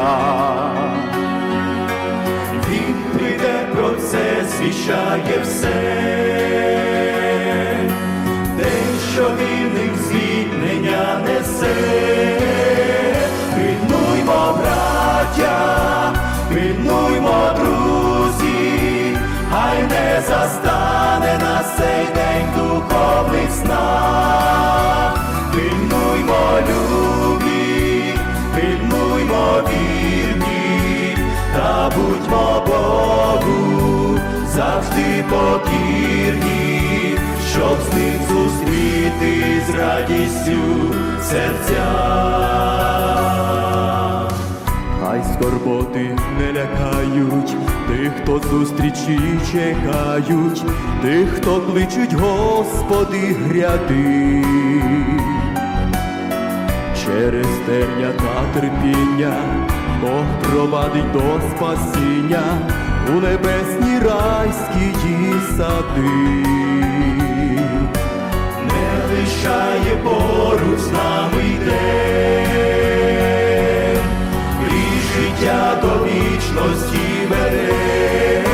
Він 2.71 2.95
прийде 3.15 3.67
про 3.75 3.91
це, 3.91 4.45
звіщає 4.45 5.41
все 5.43 6.17
що 9.17 9.31
вільних 9.31 9.97
звільнення 9.97 11.21
несе. 11.27 11.75
Пильнуймо, 13.55 14.59
браття, 14.59 16.13
пильнуймо, 16.49 17.51
друзі, 17.57 19.17
хай 19.51 19.83
не 19.83 20.23
застане 20.29 21.39
нас 21.43 21.67
цей 21.77 22.07
день 22.15 22.47
духовних 22.57 23.51
снах. 23.63 25.19
Пильнуймо, 25.53 26.59
любі, 26.69 28.15
пильнуймо, 28.55 29.63
вірні, 29.69 31.17
та 31.55 31.91
будьмо 31.97 32.63
Богу 32.67 34.19
завжди 34.55 35.25
покірні, 35.31 36.96
щоб 37.57 37.79
з 37.90 37.97
ним 37.97 38.21
зустріти 38.29 39.62
з 39.69 39.75
радістю 39.75 40.61
серця. 41.23 41.87
Хай 45.01 45.23
скорботи 45.35 46.16
не 46.38 46.53
лякають 46.53 47.57
тих, 47.88 48.12
хто 48.23 48.40
зустрічі 48.49 49.21
чекають, 49.53 50.64
тих, 51.03 51.29
хто 51.37 51.61
кличуть, 51.61 52.14
Господи, 52.14 53.37
гряди. 53.49 54.45
Через 57.05 57.47
терня 57.66 58.12
та 58.19 58.61
терпіння 58.61 59.35
Бог 60.03 60.51
провадить 60.51 61.12
до 61.12 61.40
спасіння 61.51 62.42
у 63.09 63.21
небесні 63.21 63.99
райські 63.99 64.95
сади. 65.57 66.47
Не 69.47 69.97
поруч 69.97 70.79
з 70.79 70.91
нами 70.93 71.43
йде, 71.45 72.47
і 74.61 75.01
життя 75.01 75.79
до 75.83 76.05
вічності 76.05 77.27
веде. 77.31 78.45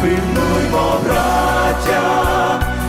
Пильнуймо, 0.00 1.00
браття, 1.04 2.02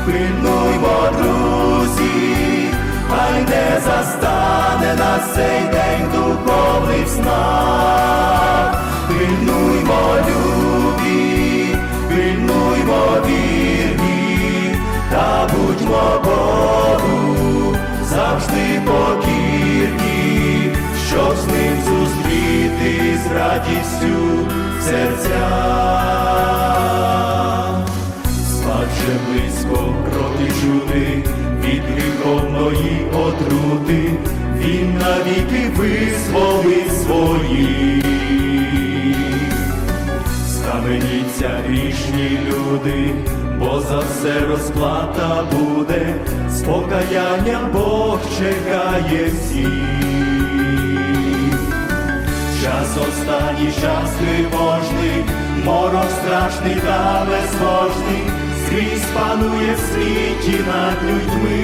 пильнуймо, 0.06 1.10
друзі, 1.18 2.70
хай 3.10 3.42
не 3.42 3.82
застане 3.86 4.96
нас 5.00 5.34
цей 5.36 5.62
день 5.62 6.08
духовних 6.14 7.08
снах. 7.08 8.84
Пильнуймо, 9.08 10.16
любі, 10.28 11.76
пильнуймо, 12.10 13.18
вірні, 13.28 14.76
та 15.12 15.48
будьмо 15.54 16.22
з 23.18 23.32
радістю 23.36 24.48
серця. 24.82 25.48
Спад 28.50 28.90
же 28.98 29.14
близько 29.28 29.94
проти 30.04 30.52
чуди, 30.62 31.24
від 31.64 31.82
гріховної 31.82 33.08
отрути, 33.14 34.12
він 34.58 34.98
навіки 34.98 35.72
визволить 35.76 37.02
свої. 37.02 38.04
Схаменіться 40.50 41.50
грішні 41.68 42.40
люди, 42.48 43.14
бо 43.60 43.80
за 43.80 44.00
все 44.00 44.48
розплата 44.50 45.44
буде, 45.52 46.16
з 46.50 46.62
покаянням 46.62 47.72
Бог 47.74 48.20
чекає 48.38 49.26
всіх. 49.26 50.37
Час 52.78 52.98
останній, 52.98 53.72
час 53.72 54.10
тривожний, 54.20 55.26
морок 55.66 56.06
страшний 56.12 56.76
та 56.76 57.28
безможний, 57.30 58.24
скрізь 58.66 59.06
панує 59.14 59.76
в 59.76 59.80
світі 59.80 60.60
над 60.68 61.04
людьми. 61.04 61.64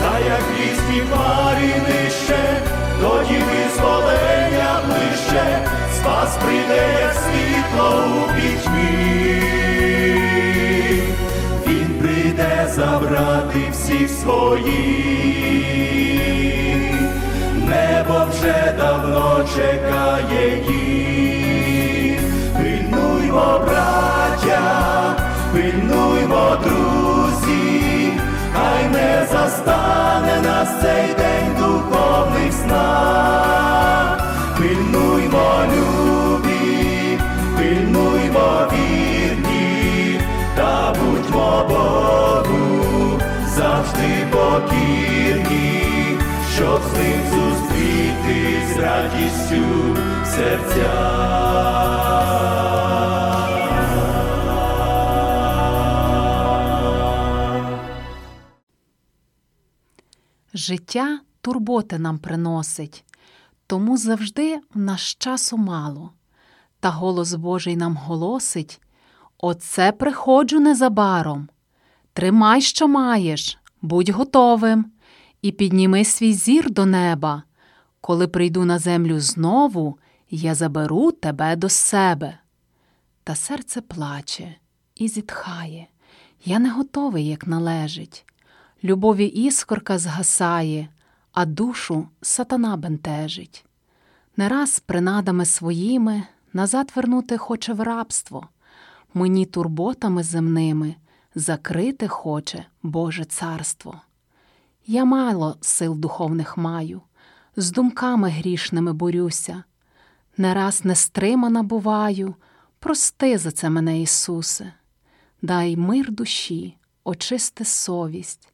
Та 0.00 0.18
як 0.18 0.44
різні 0.58 1.00
хмари 1.00 1.72
нижче, 1.88 2.62
тоді 3.00 3.34
визволення 3.34 4.80
ближче, 4.86 5.68
спас 5.96 6.36
прийде, 6.44 6.82
як 7.00 7.14
світло 7.14 8.04
у 8.06 8.22
пітьмі. 8.36 9.42
Він 11.66 11.88
прийде 12.00 12.66
забрати 12.74 13.60
всіх 13.72 14.08
своїх, 14.10 15.64
небо 17.68 18.26
вже 18.30 18.74
давно 18.78 19.44
чекає 19.54 20.56
їх. 20.68 22.20
Пильнуймо, 22.56 23.60
браття, 23.64 25.16
пильнуймо, 25.52 26.56
друзі, 26.64 28.12
хай 28.54 28.88
не 28.92 29.26
застане 29.32 30.40
нас 30.44 30.68
цей 30.82 31.14
день 31.14 31.56
духовних 31.58 32.52
снах. 32.52 34.20
Пильнуймо, 34.58 35.64
любі, 35.74 37.18
пильнуймо, 37.58 38.66
вірні, 38.72 40.20
та 40.56 40.92
будьмо 40.92 41.66
Богу 41.68 43.20
завжди 43.56 44.26
покірні, 44.30 45.82
щоб 46.56 46.80
з 46.90 46.98
ним 46.98 47.20
зустрітись 47.94 48.76
з 48.76 48.78
радістю 48.78 49.62
в 50.22 50.26
серцях. 50.26 51.24
Життя 60.54 61.20
турботи 61.40 61.98
нам 61.98 62.18
приносить, 62.18 63.04
тому 63.66 63.96
завжди 63.96 64.60
в 64.74 64.78
наш 64.78 65.14
часу 65.14 65.56
мало. 65.56 66.12
Та 66.80 66.90
голос 66.90 67.34
Божий 67.34 67.76
нам 67.76 67.96
голосить 67.96 68.80
Оце 69.38 69.92
приходжу 69.92 70.60
незабаром. 70.60 71.48
Тримай, 72.12 72.62
що 72.62 72.88
маєш, 72.88 73.58
будь 73.82 74.08
готовим, 74.08 74.86
і 75.42 75.52
підніми 75.52 76.04
свій 76.04 76.32
зір 76.32 76.70
до 76.70 76.86
неба. 76.86 77.42
Коли 78.06 78.28
прийду 78.28 78.64
на 78.64 78.78
землю 78.78 79.20
знову, 79.20 79.98
я 80.30 80.54
заберу 80.54 81.12
тебе 81.12 81.56
до 81.56 81.68
себе. 81.68 82.38
Та 83.24 83.34
серце 83.34 83.80
плаче 83.80 84.54
і 84.94 85.08
зітхає. 85.08 85.86
Я 86.44 86.58
не 86.58 86.70
готовий, 86.70 87.26
як 87.26 87.46
належить. 87.46 88.24
Любові 88.84 89.26
іскорка 89.26 89.98
згасає, 89.98 90.88
а 91.32 91.44
душу 91.46 92.08
сатана 92.22 92.76
бентежить. 92.76 93.64
Не 94.36 94.48
раз 94.48 94.80
принадами 94.80 95.44
своїми 95.44 96.22
назад 96.52 96.92
вернути 96.96 97.38
хоче 97.38 97.72
в 97.72 97.80
рабство, 97.80 98.48
мені 99.14 99.46
турботами 99.46 100.22
земними 100.22 100.94
закрити 101.34 102.08
хоче 102.08 102.64
Боже 102.82 103.24
царство. 103.24 104.00
Я 104.86 105.04
мало 105.04 105.56
сил 105.60 105.94
духовних 105.94 106.56
маю, 106.56 107.02
з 107.56 107.70
думками 107.70 108.28
грішними 108.28 108.92
борюся, 108.92 109.64
не 110.36 110.54
раз 110.54 110.84
нестримана 110.84 111.62
буваю, 111.62 112.34
прости 112.78 113.38
за 113.38 113.50
це 113.50 113.70
мене, 113.70 114.02
Ісусе, 114.02 114.72
дай 115.42 115.76
мир 115.76 116.10
душі, 116.10 116.76
очисти 117.04 117.64
совість, 117.64 118.52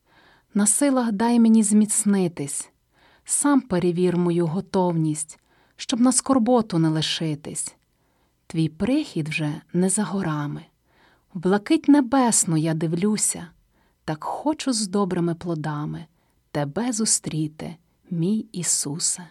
на 0.55 0.67
силах 0.67 1.13
дай 1.13 1.41
мені 1.41 1.63
зміцнитись, 1.63 2.71
сам 3.25 3.61
перевір 3.61 4.17
мою 4.17 4.47
готовність, 4.47 5.39
щоб 5.77 6.01
на 6.01 6.13
скорботу 6.13 6.79
не 6.79 6.89
лишитись. 6.89 7.75
Твій 8.47 8.69
прихід 8.69 9.29
вже 9.29 9.61
не 9.73 9.89
за 9.89 10.03
горами. 10.03 10.65
В 11.35 11.39
блакить 11.39 11.89
небесну 11.89 12.57
я 12.57 12.75
дивлюся, 12.75 13.47
так 14.05 14.25
хочу 14.25 14.73
з 14.73 14.87
добрими 14.87 15.35
плодами 15.35 16.07
тебе 16.51 16.93
зустріти, 16.93 17.77
мій 18.11 18.47
Ісусе. 18.53 19.29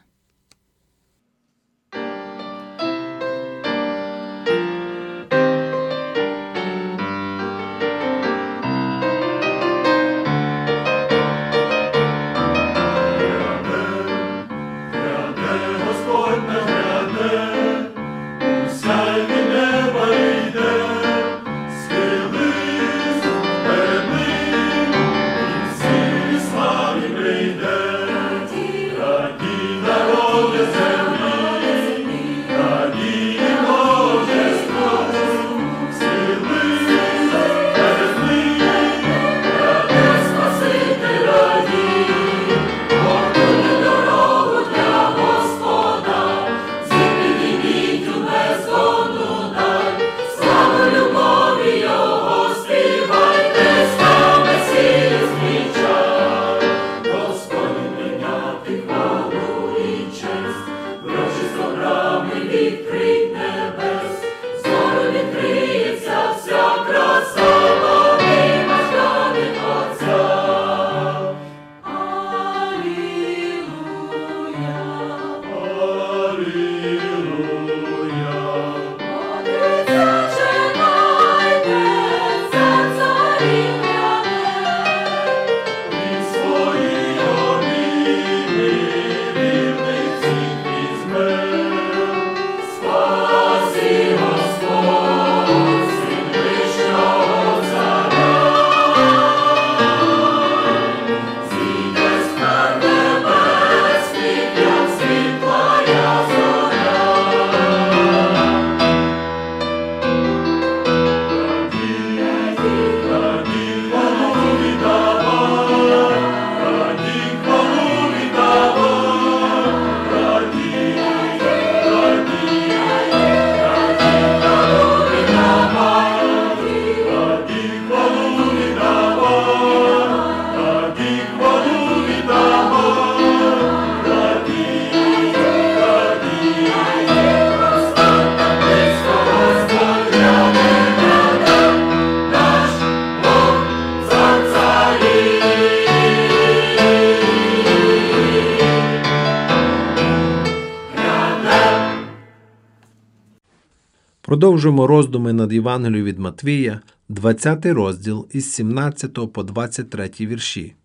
Продовжуємо 154.40 154.88
роздуми 154.88 155.34
над 155.34 155.54
Євангелією 155.54 156.06
від 156.06 156.20
Матвія, 156.20 156.80
20 157.10 157.66
розділ 157.66 158.28
із 158.32 158.54
17 158.54 159.34
по 159.34 159.44
23 159.44 160.10
вірші. 160.20 160.76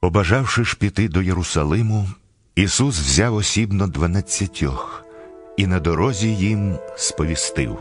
Побажавши 0.00 0.64
ж 0.64 0.76
піти 0.78 1.08
до 1.08 1.22
Єрусалиму, 1.22 2.06
Ісус 2.54 2.98
взяв 2.98 3.34
осібно 3.34 3.86
дванадцятьох 3.86 5.04
і 5.56 5.66
на 5.66 5.80
дорозі 5.80 6.28
їм 6.28 6.78
сповістив. 6.96 7.78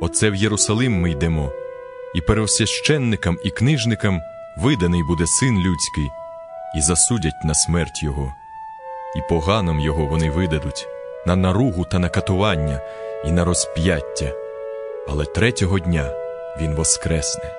Оце 0.00 0.30
в 0.30 0.34
Єрусалим 0.34 1.00
ми 1.00 1.10
йдемо, 1.10 1.52
і 2.14 2.20
первосвященникам 2.20 3.38
і 3.44 3.50
книжникам 3.50 4.20
виданий 4.58 5.02
буде 5.02 5.26
син 5.26 5.54
людський, 5.54 6.08
і 6.76 6.80
засудять 6.80 7.44
на 7.44 7.54
смерть 7.54 8.02
його, 8.02 8.34
і 9.16 9.28
поганам 9.28 9.80
його 9.80 10.06
вони 10.06 10.30
видадуть, 10.30 10.86
на 11.26 11.36
наругу 11.36 11.84
та 11.84 11.98
на 11.98 12.08
катування, 12.08 12.80
і 13.24 13.32
на 13.32 13.44
розп'яття. 13.44 14.32
Але 15.08 15.24
третього 15.24 15.78
дня 15.78 16.12
він 16.60 16.74
воскресне. 16.74 17.54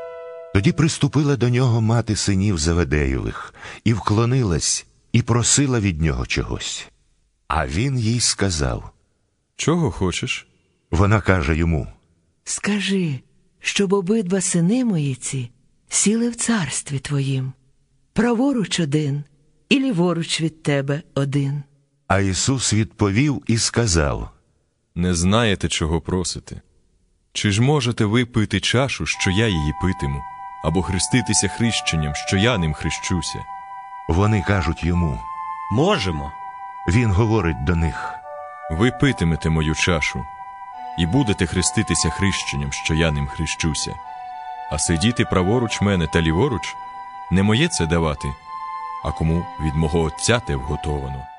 Тоді 0.53 0.71
приступила 0.71 1.35
до 1.35 1.49
нього 1.49 1.81
мати 1.81 2.15
синів 2.15 2.57
Заведеєвих, 2.57 3.53
і 3.83 3.93
вклонилась, 3.93 4.85
і 5.11 5.21
просила 5.21 5.79
від 5.79 6.01
нього 6.01 6.25
чогось. 6.25 6.87
А 7.47 7.67
він 7.67 7.99
їй 7.99 8.19
сказав. 8.19 8.89
Чого 9.55 9.91
хочеш? 9.91 10.47
Вона 10.91 11.21
каже 11.21 11.55
йому: 11.55 11.87
Скажи, 12.43 13.19
щоб 13.59 13.93
обидва 13.93 14.41
сини 14.41 14.85
мої 14.85 15.15
ці 15.15 15.51
сіли 15.89 16.29
в 16.29 16.35
царстві 16.35 16.99
твоїм, 16.99 17.53
праворуч 18.13 18.79
один 18.79 19.23
і 19.69 19.79
ліворуч 19.79 20.41
від 20.41 20.63
тебе 20.63 21.01
один. 21.13 21.63
А 22.07 22.19
Ісус 22.19 22.73
відповів 22.73 23.43
і 23.47 23.57
сказав: 23.57 24.29
Не 24.95 25.13
знаєте, 25.13 25.67
чого 25.69 26.01
просите. 26.01 26.61
Чи 27.33 27.51
ж 27.51 27.61
можете 27.61 28.05
ви 28.05 28.25
пити 28.25 28.59
чашу, 28.59 29.05
що 29.05 29.31
я 29.31 29.47
її 29.47 29.73
питиму, 29.81 30.23
або 30.63 30.81
хреститися 30.81 31.47
хрещенням, 31.47 32.15
що 32.15 32.37
я 32.37 32.57
ним 32.57 32.73
хрещуся? 32.73 33.39
Вони 34.09 34.41
кажуть 34.41 34.83
йому. 34.83 35.19
Можемо. 35.71 36.31
Він 36.87 37.11
говорить 37.11 37.63
до 37.63 37.75
них. 37.75 38.13
Ви 38.71 38.91
питимете 38.91 39.49
мою 39.49 39.75
чашу, 39.75 40.25
і 40.99 41.05
будете 41.05 41.45
хреститися 41.45 42.09
хрещенням, 42.09 42.71
що 42.71 42.93
я 42.93 43.11
ним 43.11 43.27
хрещуся. 43.27 43.95
А 44.71 44.79
сидіти 44.79 45.25
праворуч 45.25 45.81
мене 45.81 46.07
та 46.07 46.21
ліворуч 46.21 46.75
не 47.31 47.43
моє 47.43 47.67
це 47.67 47.85
давати, 47.85 48.33
а 49.03 49.11
кому 49.11 49.45
від 49.59 49.75
мого 49.75 50.01
Отця 50.01 50.39
те 50.39 50.55
вготовано. 50.55 51.32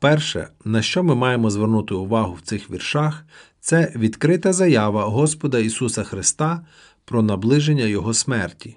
Перше, 0.00 0.48
на 0.64 0.82
що 0.82 1.02
ми 1.02 1.14
маємо 1.14 1.50
звернути 1.50 1.94
увагу 1.94 2.34
в 2.34 2.40
цих 2.40 2.70
віршах, 2.70 3.24
це 3.60 3.92
відкрита 3.96 4.52
заява 4.52 5.04
Господа 5.04 5.58
Ісуса 5.58 6.04
Христа 6.04 6.66
про 7.04 7.22
наближення 7.22 7.84
Його 7.84 8.14
смерті. 8.14 8.76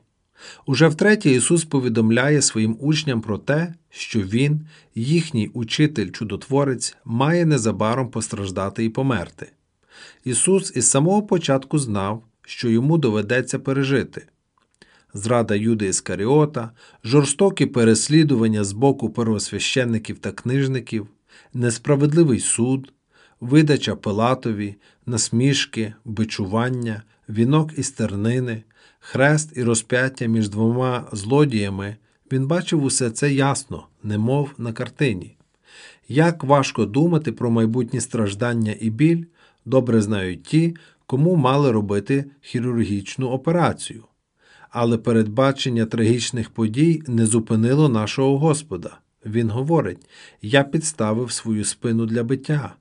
Уже 0.65 0.88
втретє 0.88 1.32
Ісус 1.32 1.65
повідомляє 1.65 2.41
своїм 2.41 2.78
учням 2.80 3.21
про 3.21 3.38
те, 3.38 3.74
що 3.89 4.19
Він, 4.19 4.67
їхній 4.95 5.47
учитель-чудотворець, 5.47 6.95
має 7.05 7.45
незабаром 7.45 8.09
постраждати 8.09 8.86
і 8.86 8.89
померти. 8.89 9.51
Ісус 10.24 10.76
із 10.76 10.89
самого 10.89 11.24
початку 11.24 11.80
знав, 11.80 12.24
що 12.41 12.69
йому 12.69 12.97
доведеться 12.97 13.59
пережити. 13.59 14.28
Зрада 15.14 15.55
Юди 15.55 15.88
Іскаріота, 15.88 16.72
жорстокі 17.03 17.66
переслідування 17.66 18.64
з 18.64 18.72
боку 18.72 19.09
первосвященників 19.09 20.20
та 20.20 20.32
книжників, 20.32 21.07
несправедливий 21.53 22.39
суд, 22.39 22.93
видача 23.39 23.95
Пилатові, 23.95 24.76
насмішки, 25.05 25.93
бичування, 26.05 27.03
вінок 27.30 27.78
із 27.78 27.91
тернини, 27.91 28.64
хрест 28.99 29.51
і 29.55 29.64
розп'яття 29.64 30.26
між 30.26 30.49
двома 30.49 31.07
злодіями, 31.11 31.95
він 32.32 32.47
бачив 32.47 32.84
усе 32.84 33.11
це 33.11 33.34
ясно, 33.34 33.88
немов 34.03 34.49
на 34.57 34.74
картині. 34.74 35.38
Як 36.07 36.43
важко 36.43 36.86
думати 36.86 37.32
про 37.32 37.51
майбутні 37.51 38.01
страждання 38.01 38.76
і 38.80 38.89
біль, 38.89 39.24
добре 39.66 40.01
знають 40.01 40.43
ті, 40.43 40.76
кому 41.05 41.36
мали 41.36 41.72
робити 41.72 42.26
хірургічну 42.41 43.30
операцію. 43.30 44.03
Але 44.74 44.97
передбачення 44.97 45.86
трагічних 45.86 46.49
подій 46.49 47.03
не 47.07 47.26
зупинило 47.26 47.89
нашого 47.89 48.38
Господа. 48.38 48.97
Він 49.26 49.49
говорить: 49.49 50.07
Я 50.41 50.63
підставив 50.63 51.32
свою 51.32 51.63
спину 51.63 52.05
для 52.05 52.24
биття, 52.24 52.74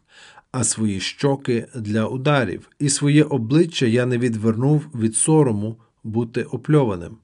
а 0.53 0.65
свої 0.65 1.01
щоки 1.01 1.67
для 1.75 2.07
ударів, 2.07 2.69
і 2.79 2.89
своє 2.89 3.25
обличчя 3.25 3.87
я 3.87 4.07
не 4.07 4.19
відвернув 4.19 4.87
від 4.95 5.17
сорому 5.17 5.77
бути 6.05 6.43
опльованим. 6.43 7.17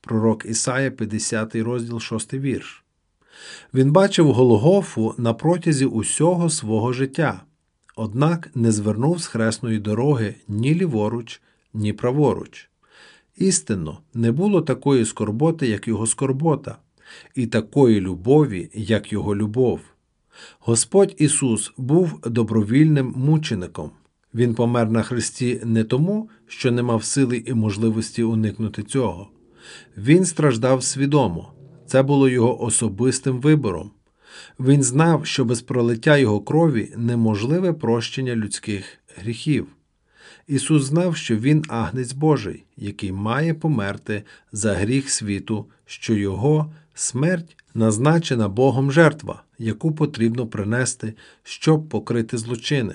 Пророк 0.00 0.46
Ісая, 0.46 0.90
50 0.90 1.54
розділ, 1.54 2.00
6 2.00 2.34
вірш. 2.34 2.84
Він 3.74 3.92
бачив 3.92 4.32
Голгофу 4.32 5.14
на 5.18 5.34
протязі 5.34 5.86
усього 5.86 6.50
свого 6.50 6.92
життя, 6.92 7.42
однак 7.96 8.50
не 8.54 8.72
звернув 8.72 9.18
з 9.18 9.26
хресної 9.26 9.78
дороги 9.78 10.34
ні 10.48 10.74
ліворуч, 10.74 11.40
ні 11.74 11.92
праворуч. 11.92 12.71
Істинно, 13.36 13.98
не 14.14 14.32
було 14.32 14.62
такої 14.62 15.04
скорботи, 15.04 15.68
як 15.68 15.88
його 15.88 16.06
скорбота, 16.06 16.76
і 17.34 17.46
такої 17.46 18.00
любові, 18.00 18.70
як 18.74 19.12
його 19.12 19.36
любов. 19.36 19.80
Господь 20.58 21.14
Ісус 21.18 21.72
був 21.76 22.20
добровільним 22.26 23.14
мучеником. 23.16 23.90
Він 24.34 24.54
помер 24.54 24.90
на 24.90 25.02
Христі 25.02 25.60
не 25.64 25.84
тому, 25.84 26.28
що 26.46 26.72
не 26.72 26.82
мав 26.82 27.04
сили 27.04 27.42
і 27.46 27.54
можливості 27.54 28.22
уникнути 28.22 28.82
цього. 28.82 29.28
Він 29.96 30.24
страждав 30.24 30.82
свідомо. 30.82 31.52
Це 31.86 32.02
було 32.02 32.28
його 32.28 32.62
особистим 32.62 33.40
вибором. 33.40 33.90
Він 34.60 34.82
знав, 34.82 35.26
що 35.26 35.44
без 35.44 35.62
пролиття 35.62 36.16
його 36.16 36.40
крові 36.40 36.92
неможливе 36.96 37.72
прощення 37.72 38.36
людських 38.36 38.84
гріхів. 39.16 39.66
Ісус 40.52 40.84
знав, 40.84 41.16
що 41.16 41.36
Він 41.36 41.64
агнець 41.68 42.12
Божий, 42.12 42.64
який 42.76 43.12
має 43.12 43.54
померти 43.54 44.22
за 44.52 44.74
гріх 44.74 45.10
світу, 45.10 45.66
що 45.86 46.14
Його 46.14 46.72
смерть 46.94 47.56
назначена 47.74 48.48
Богом 48.48 48.92
жертва, 48.92 49.42
яку 49.58 49.92
потрібно 49.92 50.46
принести, 50.46 51.14
щоб 51.42 51.88
покрити 51.88 52.38
злочини. 52.38 52.94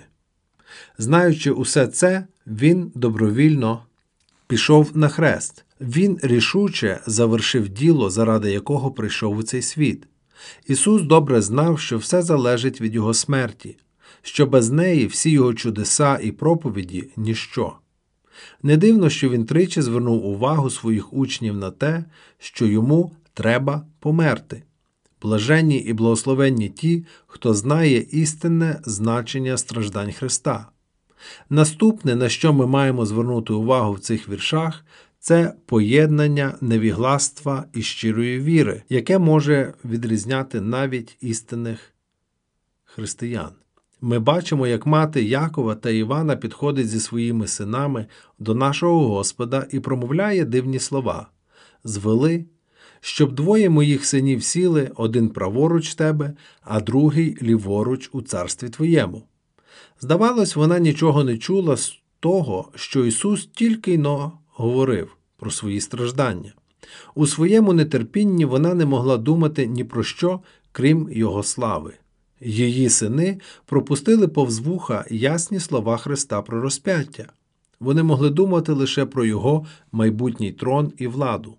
Знаючи 0.98 1.52
усе 1.52 1.88
це, 1.88 2.28
Він 2.48 2.92
добровільно 2.96 3.84
пішов 4.48 4.98
на 4.98 5.08
хрест. 5.08 5.66
Він 5.82 6.20
рішуче 6.22 7.02
завершив 7.06 7.70
діло, 7.70 8.10
заради 8.10 8.52
якого 8.52 8.92
прийшов 8.92 9.38
у 9.38 9.44
цей 9.44 9.62
світ. 9.62 10.08
Ісус 10.68 11.02
добре 11.02 11.42
знав, 11.42 11.80
що 11.80 11.98
все 11.98 12.22
залежить 12.22 12.82
від 12.82 12.96
Його 12.96 13.14
смерті, 13.14 13.78
що 14.22 14.46
без 14.46 14.72
неї 14.72 15.08
всі 15.08 15.30
його 15.32 15.54
чудеса 15.54 16.20
і 16.24 16.32
проповіді 16.32 17.10
ніщо. 17.18 17.74
Не 18.64 18.78
дивно, 18.78 19.10
що 19.10 19.30
він 19.30 19.46
тричі 19.46 19.82
звернув 19.82 20.26
увагу 20.26 20.70
своїх 20.70 21.14
учнів 21.14 21.56
на 21.56 21.72
те, 21.72 22.06
що 22.38 22.66
йому 22.66 23.12
треба 23.34 23.86
померти. 24.00 24.64
Блаженні 25.22 25.78
і 25.78 25.94
благословенні 25.94 26.70
ті, 26.70 27.06
хто 27.28 27.54
знає 27.54 27.98
істинне 28.12 28.80
значення 28.86 29.58
страждань 29.58 30.12
Христа. 30.12 30.68
Наступне, 31.50 32.16
на 32.16 32.30
що 32.30 32.54
ми 32.54 32.68
маємо 32.68 33.06
звернути 33.06 33.54
увагу 33.54 33.94
в 33.94 34.00
цих 34.00 34.30
віршах, 34.30 34.86
це 35.20 35.54
поєднання 35.66 36.58
невігластва 36.62 37.66
і 37.74 37.82
щирої 37.82 38.40
віри, 38.40 38.84
яке 38.90 39.20
може 39.20 39.74
відрізняти 39.86 40.62
навіть 40.62 41.18
істинних 41.22 41.94
християн. 42.84 43.52
Ми 44.02 44.20
бачимо, 44.20 44.68
як 44.68 44.86
мати 44.86 45.24
Якова 45.24 45.76
та 45.76 45.90
Івана 45.90 46.36
підходить 46.36 46.90
зі 46.90 47.00
своїми 47.00 47.48
синами 47.48 48.06
до 48.40 48.56
нашого 48.56 49.08
Господа 49.08 49.68
і 49.72 49.80
промовляє 49.80 50.46
дивні 50.46 50.80
слова 50.80 51.28
звели, 51.84 52.46
щоб 53.02 53.32
двоє 53.36 53.70
моїх 53.70 54.06
синів 54.06 54.44
сіли, 54.44 54.92
один 54.96 55.30
праворуч 55.30 55.96
тебе, 55.96 56.34
а 56.62 56.82
другий 56.82 57.38
ліворуч 57.42 58.10
у 58.14 58.22
царстві 58.22 58.70
твоєму. 58.70 59.24
Здавалось, 60.02 60.56
вона 60.56 60.80
нічого 60.80 61.24
не 61.24 61.38
чула 61.38 61.78
з 61.78 62.00
того, 62.20 62.72
що 62.76 63.06
Ісус 63.06 63.46
тільки 63.46 63.98
но 63.98 64.32
говорив 64.54 65.18
про 65.38 65.52
свої 65.52 65.82
страждання. 65.82 66.54
У 67.16 67.28
своєму 67.28 67.74
нетерпінні 67.74 68.46
вона 68.46 68.74
не 68.74 68.86
могла 68.86 69.18
думати 69.18 69.68
ні 69.68 69.84
про 69.84 70.04
що, 70.04 70.40
крім 70.72 71.10
Його 71.12 71.44
слави. 71.44 71.94
Її 72.42 72.90
сини 72.90 73.40
пропустили 73.66 74.28
повз 74.28 74.60
вуха 74.60 75.06
ясні 75.10 75.60
слова 75.60 75.98
Христа 75.98 76.42
про 76.42 76.62
розп'яття. 76.62 77.26
Вони 77.80 78.04
могли 78.04 78.30
думати 78.30 78.72
лише 78.72 79.06
про 79.06 79.26
його 79.26 79.66
майбутній 79.92 80.52
трон 80.52 80.94
і 80.98 81.08
владу. 81.08 81.54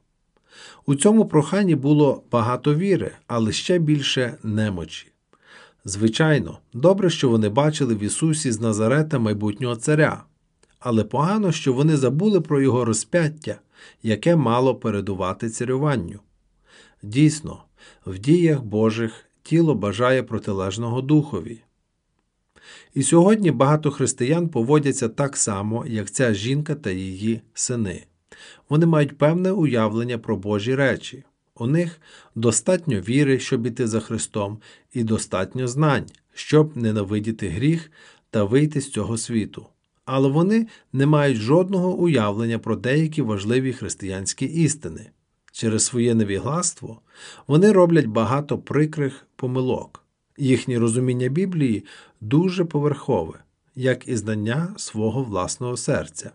У 0.87 0.95
цьому 0.95 1.27
проханні 1.27 1.75
було 1.75 2.23
багато 2.31 2.75
віри, 2.75 3.13
але 3.27 3.53
ще 3.53 3.79
більше 3.79 4.35
немочі. 4.43 5.07
Звичайно, 5.85 6.59
добре, 6.73 7.11
що 7.11 7.29
вони 7.29 7.49
бачили 7.49 7.95
в 7.95 8.03
Ісусі 8.03 8.53
з 8.53 8.61
Назарета 8.61 9.19
майбутнього 9.19 9.77
царя, 9.77 10.25
але 10.81 11.05
погано, 11.05 11.53
що 11.53 11.73
вони 11.73 11.97
забули 11.97 12.41
про 12.41 12.61
його 12.61 12.85
розп'яття, 12.85 13.59
яке 14.03 14.37
мало 14.37 14.75
передувати 14.75 15.51
царюванню. 15.51 16.21
Дійсно, 17.03 17.63
в 18.07 18.19
діях 18.19 18.63
Божих 18.63 19.28
тіло 19.49 19.75
бажає 19.75 20.23
протилежного 20.23 21.03
духові. 21.03 21.61
І 22.95 23.03
сьогодні 23.03 23.51
багато 23.51 23.91
християн 23.91 24.49
поводяться 24.49 25.09
так 25.09 25.37
само, 25.37 25.85
як 25.87 26.11
ця 26.11 26.35
жінка 26.35 26.75
та 26.75 26.91
її 26.91 27.41
сини. 27.55 28.05
Вони 28.69 28.87
мають 28.87 29.19
певне 29.19 29.53
уявлення 29.53 30.19
про 30.19 30.37
Божі 30.37 30.75
речі. 30.75 31.25
У 31.55 31.67
них 31.67 32.01
достатньо 32.35 33.01
віри, 33.01 33.39
щоб 33.39 33.67
іти 33.67 33.87
за 33.87 34.01
Христом, 34.01 34.59
і 34.93 35.05
достатньо 35.05 35.69
знань, 35.69 36.07
щоб 36.35 36.77
ненавидіти 36.77 37.49
гріх 37.49 37.91
та 38.31 38.45
вийти 38.45 38.81
з 38.81 38.91
цього 38.91 39.19
світу. 39.19 39.67
Але 40.05 40.29
вони 40.29 40.67
не 40.93 41.07
мають 41.07 41.39
жодного 41.39 41.95
уявлення 41.95 42.59
про 42.59 42.77
деякі 42.77 43.23
важливі 43.23 43.73
християнські 43.73 44.45
істини. 44.47 45.11
Через 45.59 45.85
своє 45.85 46.15
невігластво 46.15 47.01
вони 47.47 47.73
роблять 47.73 48.07
багато 48.07 48.59
прикрих 48.59 49.27
помилок. 49.37 50.05
Їхнє 50.37 50.79
розуміння 50.79 51.29
Біблії 51.29 51.85
дуже 52.21 52.65
поверхове, 52.65 53.35
як 53.75 54.09
і 54.09 54.17
знання 54.17 54.75
свого 54.77 55.23
власного 55.23 55.77
серця. 55.77 56.31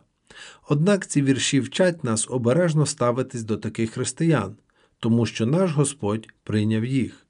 Однак 0.69 1.07
ці 1.07 1.21
вірші 1.21 1.59
вчать 1.59 2.03
нас 2.03 2.28
обережно 2.30 2.86
ставитись 2.86 3.43
до 3.43 3.57
таких 3.57 3.91
християн, 3.91 4.55
тому 4.99 5.26
що 5.26 5.45
наш 5.45 5.71
Господь 5.71 6.28
прийняв 6.43 6.86
їх. 6.86 7.26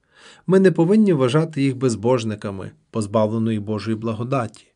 Ми 0.46 0.60
не 0.60 0.72
повинні 0.72 1.12
вважати 1.12 1.62
їх 1.62 1.76
безбожниками, 1.76 2.70
позбавленої 2.90 3.58
Божої 3.60 3.96
благодаті. 3.96 4.66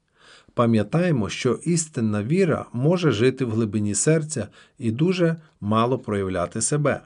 Пам'ятаємо, 0.54 1.28
що 1.28 1.60
істинна 1.64 2.22
віра 2.22 2.66
може 2.72 3.10
жити 3.10 3.44
в 3.44 3.50
глибині 3.50 3.94
серця 3.94 4.48
і 4.78 4.90
дуже 4.90 5.36
мало 5.60 5.98
проявляти 5.98 6.62
себе. 6.62 7.00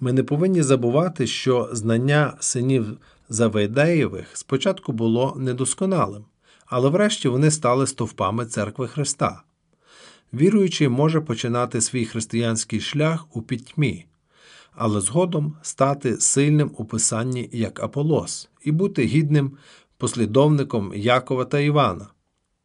Ми 0.00 0.12
не 0.12 0.22
повинні 0.22 0.62
забувати, 0.62 1.26
що 1.26 1.68
знання 1.72 2.34
синів 2.40 2.98
Завейдеєвих 3.32 4.36
спочатку 4.36 4.92
було 4.92 5.36
недосконалим, 5.38 6.24
але 6.66 6.88
врешті 6.88 7.28
вони 7.28 7.50
стали 7.50 7.86
стовпами 7.86 8.46
церкви 8.46 8.88
Христа. 8.88 9.42
Віруючий 10.34 10.88
може 10.88 11.20
починати 11.20 11.80
свій 11.80 12.04
християнський 12.04 12.80
шлях 12.80 13.36
у 13.36 13.42
пітьмі, 13.42 14.06
але 14.72 15.00
згодом 15.00 15.56
стати 15.62 16.16
сильним 16.16 16.70
у 16.76 16.84
писанні 16.84 17.50
як 17.52 17.82
Аполос 17.82 18.48
і 18.64 18.72
бути 18.72 19.04
гідним 19.04 19.52
послідовником 19.98 20.92
Якова 20.94 21.44
та 21.44 21.60
Івана. 21.60 22.06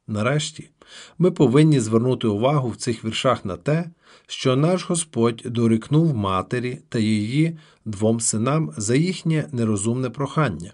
Нарешті, 0.07 0.69
ми 1.17 1.31
повинні 1.31 1.79
звернути 1.79 2.27
увагу 2.27 2.69
в 2.69 2.75
цих 2.75 3.05
віршах 3.05 3.45
на 3.45 3.57
те, 3.57 3.89
що 4.27 4.55
наш 4.55 4.89
Господь 4.89 5.41
дорікнув 5.45 6.15
матері 6.15 6.79
та 6.89 6.99
її 6.99 7.57
двом 7.86 8.19
синам 8.19 8.73
за 8.77 8.95
їхнє 8.95 9.47
нерозумне 9.51 10.09
прохання. 10.09 10.73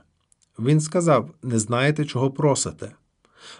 Він 0.60 0.82
сказав: 0.82 1.30
Не 1.44 1.60
знаєте, 1.60 2.06
чого 2.06 2.32
просите. 2.32 2.92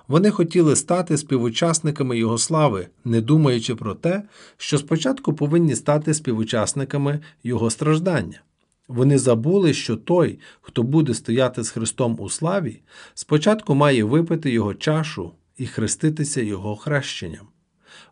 Вони 0.08 0.32
хотіли 0.32 0.76
стати 0.76 1.18
співучасниками 1.18 2.18
Його 2.18 2.38
слави, 2.38 2.88
не 3.06 3.22
думаючи 3.22 3.76
про 3.76 3.96
те, 3.96 4.24
що 4.58 4.78
спочатку 4.78 5.34
повинні 5.34 5.76
стати 5.76 6.14
співучасниками 6.14 7.20
Його 7.44 7.70
страждання. 7.70 8.42
Вони 8.88 9.20
забули, 9.20 9.74
що 9.74 9.96
той, 9.96 10.40
хто 10.62 10.84
буде 10.84 11.14
стояти 11.14 11.64
з 11.64 11.70
Христом 11.70 12.18
у 12.20 12.30
славі, 12.30 12.82
спочатку 13.14 13.76
має 13.76 14.04
випити 14.04 14.52
Його 14.52 14.74
чашу 14.74 15.32
і 15.62 15.66
хреститися 15.68 16.42
Його 16.42 16.76
хрещенням. 16.76 17.48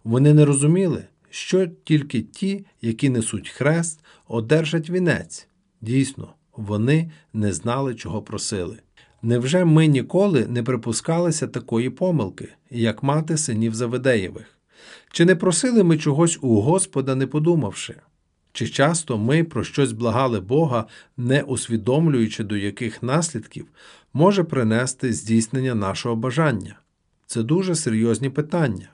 Вони 0.03 0.33
не 0.33 0.45
розуміли, 0.45 1.03
що 1.29 1.67
тільки 1.83 2.21
ті, 2.21 2.65
які 2.81 3.09
несуть 3.09 3.49
хрест, 3.49 3.99
одержать 4.27 4.89
вінець. 4.89 5.47
Дійсно, 5.81 6.33
вони 6.57 7.11
не 7.33 7.53
знали, 7.53 7.95
чого 7.95 8.21
просили. 8.21 8.79
Невже 9.21 9.65
ми 9.65 9.87
ніколи 9.87 10.45
не 10.45 10.63
припускалися 10.63 11.47
такої 11.47 11.89
помилки, 11.89 12.49
як 12.69 13.03
мати 13.03 13.37
синів 13.37 13.75
Заведеєвих? 13.75 14.59
Чи 15.11 15.25
не 15.25 15.35
просили 15.35 15.83
ми 15.83 15.97
чогось 15.97 16.39
у 16.41 16.61
Господа, 16.61 17.15
не 17.15 17.27
подумавши? 17.27 17.95
Чи 18.53 18.67
часто 18.67 19.17
ми 19.17 19.43
про 19.43 19.63
щось 19.63 19.91
благали 19.91 20.39
Бога, 20.39 20.85
не 21.17 21.41
усвідомлюючи, 21.41 22.43
до 22.43 22.57
яких 22.57 23.03
наслідків 23.03 23.67
може 24.13 24.43
принести 24.43 25.13
здійснення 25.13 25.75
нашого 25.75 26.15
бажання? 26.15 26.78
Це 27.31 27.43
дуже 27.43 27.75
серйозні 27.75 28.29
питання. 28.29 28.89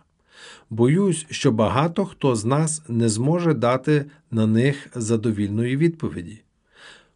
Боюсь, 0.69 1.25
що 1.29 1.51
багато 1.51 2.05
хто 2.05 2.35
з 2.35 2.45
нас 2.45 2.81
не 2.87 3.09
зможе 3.09 3.53
дати 3.53 4.05
на 4.31 4.47
них 4.47 4.87
задовільної 4.95 5.77
відповіді. 5.77 6.41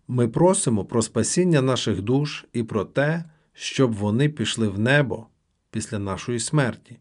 Ми 0.08 0.28
просимо 0.28 0.86
про 0.86 1.02
спасіння 1.02 1.62
наших 1.62 2.02
душ 2.02 2.46
і 2.54 2.64
про 2.64 2.86
те, 2.86 3.24
щоб 3.54 3.94
вони 3.94 4.30
пішли 4.30 4.68
в 4.68 4.80
небо 4.80 5.28
після 5.72 6.00
нашої 6.00 6.40
смерті. 6.40 7.00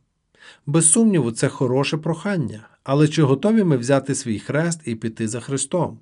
Без 0.67 0.93
сумніву, 0.93 1.31
це 1.31 1.49
хороше 1.49 1.97
прохання, 1.97 2.69
але 2.85 3.09
чи 3.09 3.23
готові 3.23 3.65
ми 3.65 3.77
взяти 3.77 4.15
свій 4.15 4.39
хрест 4.39 4.81
і 4.85 4.95
піти 4.95 5.29
за 5.29 5.41
Христом? 5.41 5.99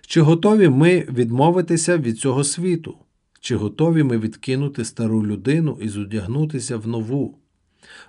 Чи 0.00 0.20
готові 0.20 0.68
ми 0.68 1.06
відмовитися 1.10 1.98
від 1.98 2.18
цього 2.18 2.44
світу? 2.44 2.98
Чи 3.40 3.56
готові 3.56 4.02
ми 4.02 4.18
відкинути 4.18 4.84
стару 4.84 5.26
людину 5.26 5.78
і 5.80 5.88
зодягнутися 5.88 6.76
в 6.76 6.86
нову? 6.86 7.37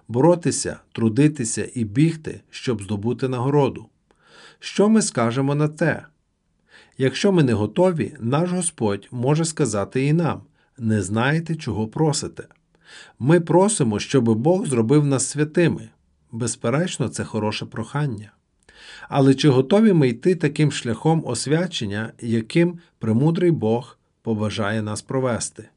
Боротися, 0.07 0.79
трудитися 0.91 1.69
і 1.73 1.83
бігти, 1.83 2.41
щоб 2.49 2.83
здобути 2.83 3.27
нагороду. 3.27 3.85
Що 4.59 4.89
ми 4.89 5.01
скажемо 5.01 5.55
на 5.55 5.67
те? 5.67 6.05
Якщо 6.97 7.31
ми 7.31 7.43
не 7.43 7.53
готові, 7.53 8.15
наш 8.19 8.51
Господь 8.51 9.07
може 9.11 9.45
сказати 9.45 10.05
і 10.05 10.13
нам 10.13 10.41
не 10.77 11.01
знаєте, 11.01 11.55
чого 11.55 11.87
просите. 11.87 12.43
Ми 13.19 13.39
просимо, 13.39 13.99
щоб 13.99 14.35
Бог 14.35 14.67
зробив 14.67 15.05
нас 15.05 15.29
святими. 15.29 15.89
Безперечно, 16.31 17.09
це 17.09 17.23
хороше 17.23 17.65
прохання. 17.65 18.31
Але 19.09 19.35
чи 19.35 19.49
готові 19.49 19.93
ми 19.93 20.07
йти 20.07 20.35
таким 20.35 20.71
шляхом 20.71 21.23
освячення, 21.25 22.13
яким 22.19 22.79
премудрий 22.99 23.51
Бог 23.51 23.97
побажає 24.21 24.81
нас 24.81 25.01
провести? 25.01 25.69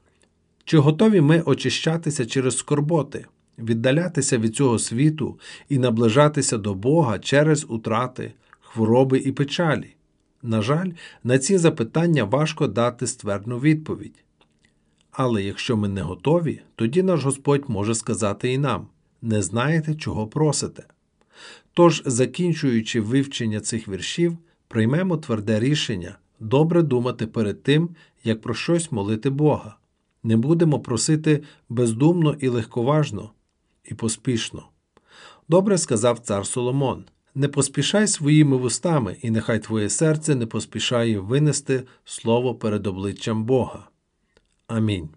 Чи 0.65 0.79
готові 0.79 1.21
ми 1.21 1.41
очищатися 1.41 2.27
через 2.27 2.59
скорботи? 2.59 3.27
Віддалятися 3.59 4.39
від 4.39 4.57
цього 4.57 4.79
світу 4.79 5.39
і 5.69 5.79
наближатися 5.79 6.59
до 6.59 6.75
Бога 6.75 7.19
через 7.19 7.67
утрати, 7.69 8.33
хвороби 8.61 9.19
і 9.19 9.33
печалі? 9.33 9.95
На 10.43 10.63
жаль, 10.63 10.91
на 11.25 11.39
ці 11.39 11.59
запитання 11.59 12.25
важко 12.25 12.67
дати 12.67 13.07
ствердну 13.07 13.59
відповідь. 13.59 14.25
Але 15.11 15.43
якщо 15.43 15.77
ми 15.77 15.89
не 15.89 16.03
готові, 16.03 16.61
тоді 16.77 17.03
наш 17.03 17.25
Господь 17.25 17.65
може 17.69 17.95
сказати 17.95 18.53
і 18.53 18.59
нам 18.59 18.87
не 19.23 19.43
знаєте, 19.43 19.95
чого 19.95 20.27
просите. 20.27 20.85
Тож, 21.75 22.03
закінчуючи 22.07 23.01
вивчення 23.01 23.61
цих 23.61 23.89
віршів, 23.89 24.39
приймемо 24.69 25.17
тверде 25.17 25.61
рішення 25.61 26.19
добре 26.41 26.83
думати 26.83 27.27
перед 27.27 27.63
тим, 27.63 27.91
як 28.25 28.41
про 28.41 28.55
щось 28.55 28.93
молити 28.93 29.31
Бога. 29.31 29.77
Не 30.23 30.37
будемо 30.37 30.81
просити 30.81 31.43
бездумно 31.69 32.37
і 32.41 32.49
легковажно, 32.49 33.31
і 33.85 33.95
поспішно. 33.95 34.69
Добре 35.49 35.79
сказав 35.79 36.19
цар 36.19 36.47
Соломон 36.47 37.05
не 37.35 37.49
поспішай 37.49 38.09
своїми 38.09 38.57
вустами, 38.57 39.17
і 39.23 39.31
нехай 39.31 39.59
твоє 39.59 39.91
серце 39.91 40.35
не 40.35 40.47
поспішає 40.47 41.19
винести 41.19 41.83
слово 42.05 42.55
перед 42.55 42.87
обличчям 42.87 43.45
Бога. 43.45 43.89
Амінь. 44.67 45.09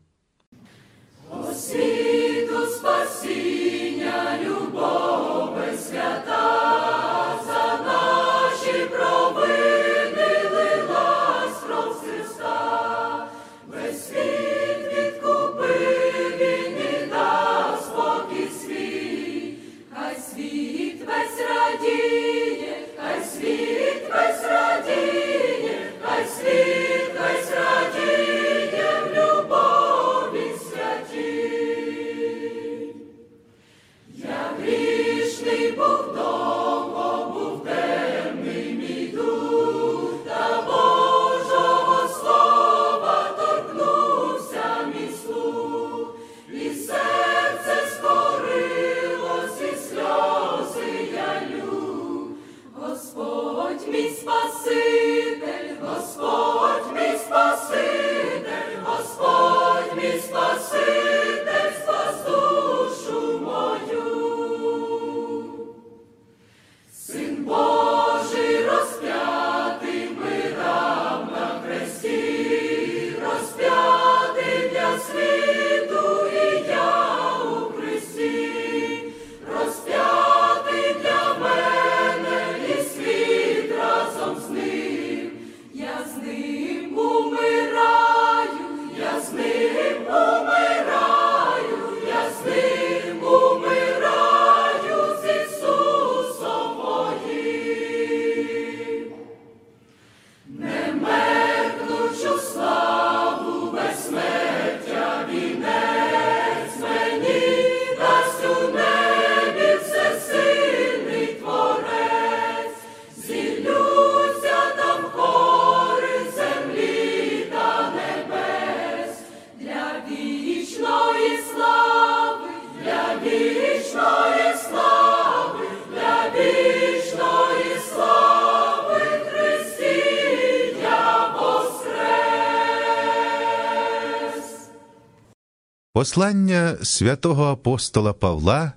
Послання 136.05 136.77
святого 136.83 137.43
апостола 137.43 138.13
Павла 138.13 138.73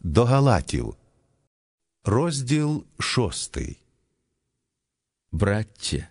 до 0.00 0.24
Галатів, 0.24 0.94
розділ 2.04 2.84
шостий. 2.98 3.76
Браття, 5.32 6.08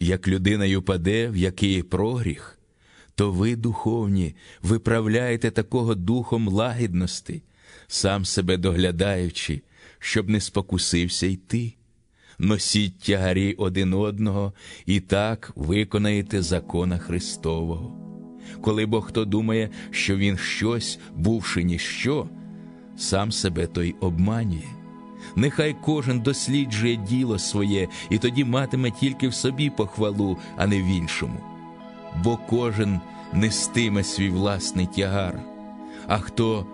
як 0.00 0.28
людина 0.28 0.64
й 0.64 0.74
упаде, 0.74 1.28
в 1.28 1.36
який 1.36 1.82
прогріх, 1.82 2.58
то 3.14 3.32
ви, 3.32 3.56
духовні, 3.56 4.36
виправляєте 4.62 5.50
такого 5.50 5.94
духом 5.94 6.48
лагідності, 6.48 7.42
сам 7.86 8.24
себе 8.24 8.56
доглядаючи, 8.56 9.62
щоб 9.98 10.28
не 10.28 10.40
спокусився 10.40 11.26
й 11.26 11.36
ти. 11.36 11.74
Носіть 12.38 12.98
тягарі 12.98 13.52
один 13.52 13.94
одного 13.94 14.52
і 14.86 15.00
так 15.00 15.52
виконаєте 15.54 16.42
закона 16.42 16.98
Христового. 16.98 18.03
Коли 18.64 18.86
бо 18.86 19.00
хто 19.00 19.24
думає, 19.24 19.68
що 19.90 20.16
він 20.16 20.36
щось, 20.36 20.98
бувши 21.16 21.62
ніщо, 21.62 22.28
сам 22.96 23.32
себе 23.32 23.66
той 23.66 23.94
обманює. 24.00 24.68
Нехай 25.36 25.76
кожен 25.80 26.20
досліджує 26.20 26.96
діло 26.96 27.38
своє, 27.38 27.88
і 28.10 28.18
тоді 28.18 28.44
матиме 28.44 28.90
тільки 28.90 29.28
в 29.28 29.34
собі 29.34 29.70
похвалу, 29.70 30.38
а 30.56 30.66
не 30.66 30.82
в 30.82 30.86
іншому. 30.86 31.38
Бо 32.24 32.38
кожен 32.48 33.00
нестиме 33.32 34.04
свій 34.04 34.28
власний 34.28 34.86
тягар, 34.86 35.40
а 36.06 36.18
хто 36.18 36.66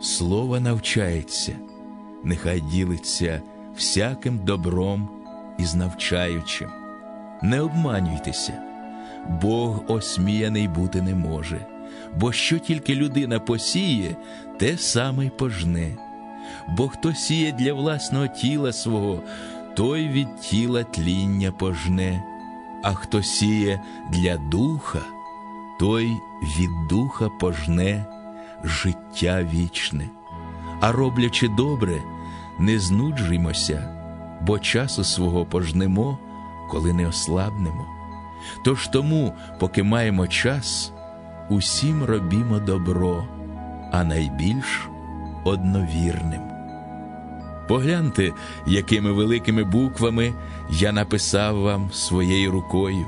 слова 0.00 0.60
навчається, 0.60 1.52
нехай 2.24 2.60
ділиться 2.60 3.42
всяким 3.76 4.38
добром 4.38 5.08
із 5.58 5.74
навчаючим. 5.74 6.68
Не 7.42 7.60
обманюйтеся, 7.60 8.67
Бог 9.28 9.82
осміяний 9.88 10.68
бути 10.68 11.02
не 11.02 11.14
може, 11.14 11.66
бо 12.16 12.32
що 12.32 12.58
тільки 12.58 12.94
людина 12.94 13.40
посіє, 13.40 14.16
те 14.58 14.78
саме 14.78 15.26
й 15.26 15.30
пожне. 15.30 15.96
Бо 16.68 16.88
хто 16.88 17.14
сіє 17.14 17.52
для 17.52 17.72
власного 17.72 18.26
тіла 18.26 18.72
свого, 18.72 19.22
той 19.74 20.08
від 20.08 20.40
тіла 20.40 20.84
тління 20.84 21.52
пожне, 21.52 22.22
а 22.82 22.94
хто 22.94 23.22
сіє 23.22 23.80
для 24.12 24.36
духа, 24.36 25.00
той 25.80 26.12
від 26.42 26.88
духа 26.90 27.28
пожне 27.40 28.06
життя 28.64 29.48
вічне. 29.54 30.08
А 30.80 30.92
роблячи 30.92 31.48
добре, 31.48 32.02
не 32.58 32.78
знуджуймося, 32.78 33.88
бо 34.40 34.58
часу 34.58 35.04
свого 35.04 35.44
пожнемо, 35.46 36.18
коли 36.70 36.92
не 36.92 37.08
ослабнемо. 37.08 37.97
Тож 38.64 38.88
тому, 38.88 39.32
поки 39.58 39.82
маємо 39.82 40.26
час, 40.26 40.92
усім 41.48 42.04
робімо 42.04 42.58
добро, 42.58 43.28
а 43.92 44.04
найбільш 44.04 44.88
одновірним. 45.44 46.40
Погляньте, 47.68 48.32
якими 48.66 49.12
великими 49.12 49.64
буквами 49.64 50.32
я 50.70 50.92
написав 50.92 51.60
вам 51.60 51.90
своєю 51.92 52.50
рукою. 52.50 53.06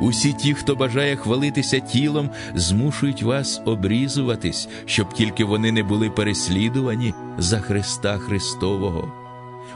Усі 0.00 0.32
ті, 0.32 0.54
хто 0.54 0.76
бажає 0.76 1.16
хвалитися 1.16 1.78
тілом, 1.78 2.30
змушують 2.54 3.22
вас 3.22 3.60
обрізуватись, 3.64 4.68
щоб 4.86 5.12
тільки 5.12 5.44
вони 5.44 5.72
не 5.72 5.82
були 5.82 6.10
переслідувані 6.10 7.14
за 7.38 7.60
Христа 7.60 8.18
Христового. 8.18 9.21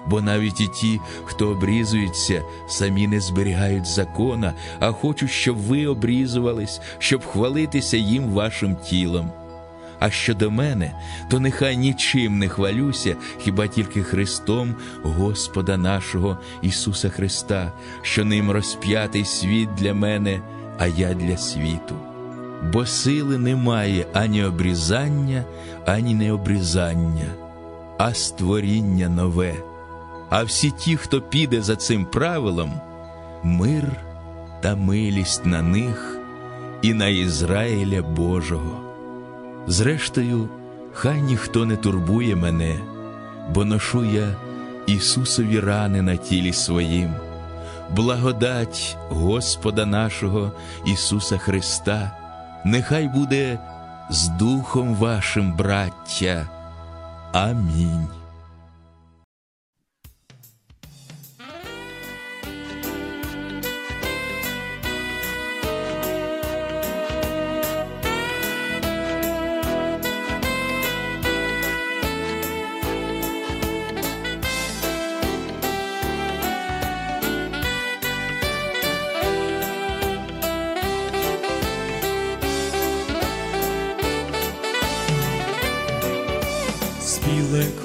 Бо 0.06 0.20
навіть 0.20 0.60
і 0.60 0.68
ті, 0.68 1.00
хто 1.24 1.48
обрізується, 1.48 2.42
самі 2.68 3.06
не 3.06 3.20
зберігають 3.20 3.86
закона, 3.86 4.54
а 4.80 4.92
хочуть, 4.92 5.30
щоб 5.30 5.56
ви 5.56 5.86
обрізувались, 5.86 6.80
щоб 6.98 7.26
хвалитися 7.26 7.96
їм 7.96 8.24
вашим 8.24 8.76
тілом. 8.76 9.30
А 9.98 10.10
щодо 10.10 10.50
мене, 10.50 10.92
то 11.30 11.40
нехай 11.40 11.76
нічим 11.76 12.38
не 12.38 12.48
хвалюся, 12.48 13.16
хіба 13.38 13.66
тільки 13.66 14.02
Христом 14.02 14.74
Господа 15.02 15.76
нашого 15.76 16.38
Ісуса 16.62 17.08
Христа, 17.08 17.72
що 18.02 18.24
ним 18.24 18.50
розп'ятий 18.50 19.24
світ 19.24 19.68
для 19.74 19.94
мене, 19.94 20.40
а 20.78 20.86
я 20.86 21.14
для 21.14 21.36
світу. 21.36 21.96
Бо 22.72 22.86
сили 22.86 23.38
немає 23.38 24.06
ані 24.12 24.44
обрізання, 24.44 25.44
ані 25.86 26.14
необрізання, 26.14 27.34
а 27.98 28.14
створіння 28.14 29.08
нове. 29.08 29.54
А 30.36 30.42
всі 30.42 30.70
ті, 30.70 30.96
хто 30.96 31.20
піде 31.20 31.62
за 31.62 31.76
цим 31.76 32.04
правилом, 32.04 32.72
мир 33.42 33.84
та 34.60 34.76
милість 34.76 35.46
на 35.46 35.62
них 35.62 36.18
і 36.82 36.94
на 36.94 37.08
Ізраїля 37.08 38.02
Божого. 38.02 38.80
Зрештою, 39.66 40.48
хай 40.92 41.20
ніхто 41.20 41.66
не 41.66 41.76
турбує 41.76 42.36
мене, 42.36 42.80
бо 43.54 43.64
ношу 43.64 44.04
я 44.04 44.36
Ісусові 44.86 45.60
рани 45.60 46.02
на 46.02 46.16
тілі 46.16 46.52
своїм, 46.52 47.14
благодать 47.90 48.96
Господа 49.08 49.86
нашого 49.86 50.52
Ісуса 50.86 51.38
Христа, 51.38 52.10
нехай 52.64 53.08
буде 53.08 53.58
з 54.10 54.28
Духом 54.28 54.94
вашим, 54.94 55.52
браття. 55.52 56.46
Амінь. 57.32 58.06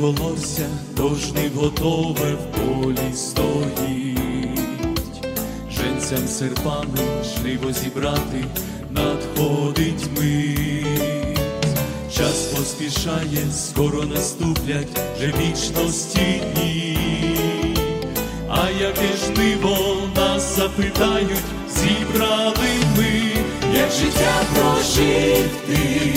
Колося, 0.01 0.67
до 0.97 1.15
жнив 1.15 1.51
готове 1.55 2.33
в 2.33 2.57
полі 2.57 3.13
стоїть. 3.15 4.19
Женцям 5.71 6.27
серпами 6.27 6.97
жниво 7.23 7.71
зібрати 7.71 8.45
надходить 8.89 10.05
мить. 10.17 11.39
Час 12.17 12.53
поспішає, 12.55 13.51
скоро 13.53 14.03
наступлять 14.05 14.99
вже 15.15 15.27
вічності 15.27 16.41
дні. 16.55 16.97
А 18.49 18.69
яке 18.69 19.09
жниво 19.25 19.97
нас 20.15 20.55
запитають, 20.57 21.45
зібрали 21.75 22.69
ми, 22.97 23.21
як 23.75 23.91
життя 23.91 24.41
прожив 24.55 25.49
ти, 25.67 26.13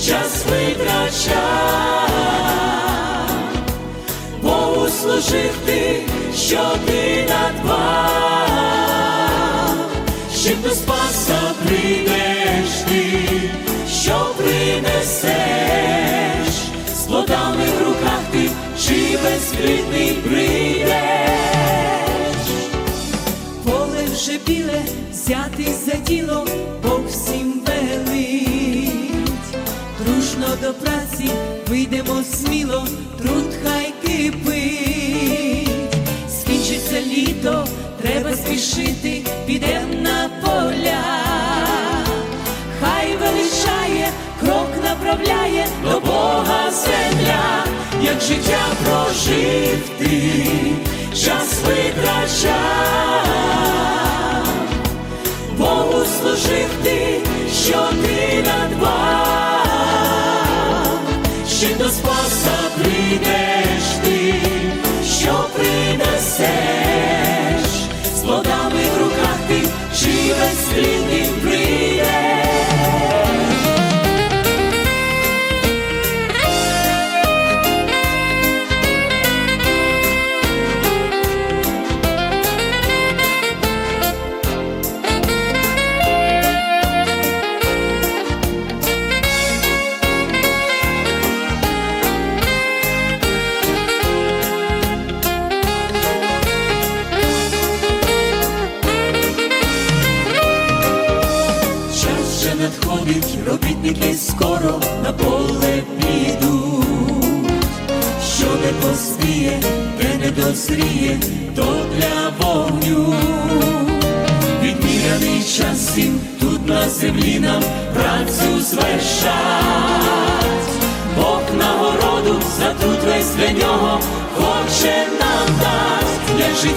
час 0.00 0.44
витрачав, 0.50 2.03
Служив 5.04 5.54
ти, 5.66 6.02
що 6.36 6.76
ти 6.86 7.26
надбав, 7.28 8.10
ще 10.34 10.54
до 10.54 10.70
спаса 10.70 11.54
прийдеш 11.66 12.68
ти, 12.88 13.28
що 14.02 14.34
принесеш, 14.36 15.34
з 16.96 17.00
плодами 17.06 17.64
в 17.80 17.82
руках 17.88 18.20
ти, 18.32 18.50
чи 18.80 19.18
безплідний 19.24 20.12
прийдеш. 20.12 20.94
Поле 23.64 24.04
вже 24.12 24.38
біле, 24.46 24.82
взятий 25.12 25.74
за 25.86 25.96
діло, 25.96 26.46
Бог 26.82 27.00
всім 27.08 27.62
велить. 27.66 28.90
Дружно 29.98 30.48
до 30.62 30.74
праці 30.74 31.30
вийдемо 31.68 32.22
сміло, 32.22 32.86
труд 33.18 33.54
хай 33.64 33.94
кипить. 34.02 34.53
Спішити, 38.58 39.22
підем 39.46 40.02
на 40.02 40.30
поля. 40.42 41.04
Хай 42.80 43.16
величає, 43.16 44.08
крок 44.40 44.68
направляє 44.84 45.66
до 45.82 46.00
Бога 46.00 46.70
земля, 46.70 47.64
як 48.02 48.20
життя 48.20 48.66
прожив 48.84 49.88
ти, 49.98 50.32
час 51.16 51.60
витрачав, 51.66 52.54
Богу 55.58 56.04
служив 56.20 56.70
ти, 56.82 57.20
що 57.52 57.88
ти 58.02 58.44
надбав, 58.46 59.64
чи 61.60 61.74
до 61.74 61.88
Спаса 61.88 62.70
прийдеш 62.78 63.84
ти, 64.04 64.34
що 65.20 65.46
принесеш, 65.56 66.44
з 67.40 67.43
плодами 68.44 68.84
в 68.96 68.98
руках 68.98 69.38
ти, 69.48 69.68
чи 69.94 70.34
безслідним 70.34 71.33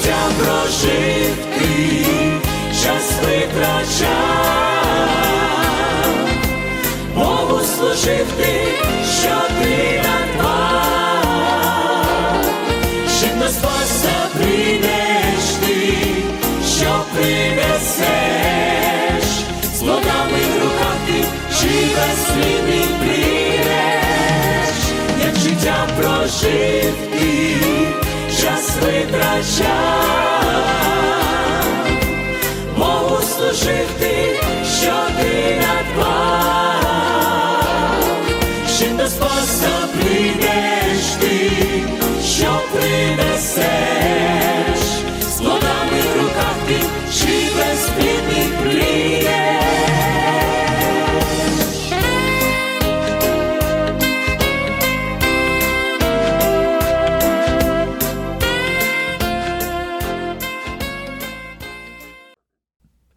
життя 0.08 0.30
прожив 0.38 1.36
ти, 1.60 2.06
час 2.84 3.08
витрачав. 3.24 4.08
Богу 7.16 7.60
служив 7.60 8.28
ти, 8.38 8.54
що 9.22 9.36
ти 9.62 10.02
надбав, 10.04 11.26
чим 13.20 13.40
до 13.40 13.48
Спаса 13.48 14.30
прийдеш 14.38 15.46
ти, 15.66 15.78
що 16.78 16.92
принесеш, 17.16 18.08
з 19.64 19.80
плодами 19.80 20.42
в 20.56 20.64
руках 20.64 20.98
ти, 21.08 21.26
чи 21.60 21.72
безслідний 21.96 22.88
прийдеш, 23.00 24.78
як 25.26 25.36
життя 25.36 25.88
прожив 25.98 27.07
витрачав, 28.88 29.68
Богу 32.78 33.22
служив 33.22 33.88
що 34.80 34.94
ти 35.18 35.62
надбав, 35.62 36.88
чим 38.80 38.98
до 38.98 39.08
Спаса 39.08 39.88
прийдеш 39.94 41.06
ти, 41.20 41.52
що 42.36 42.62
принесеш, 42.74 43.37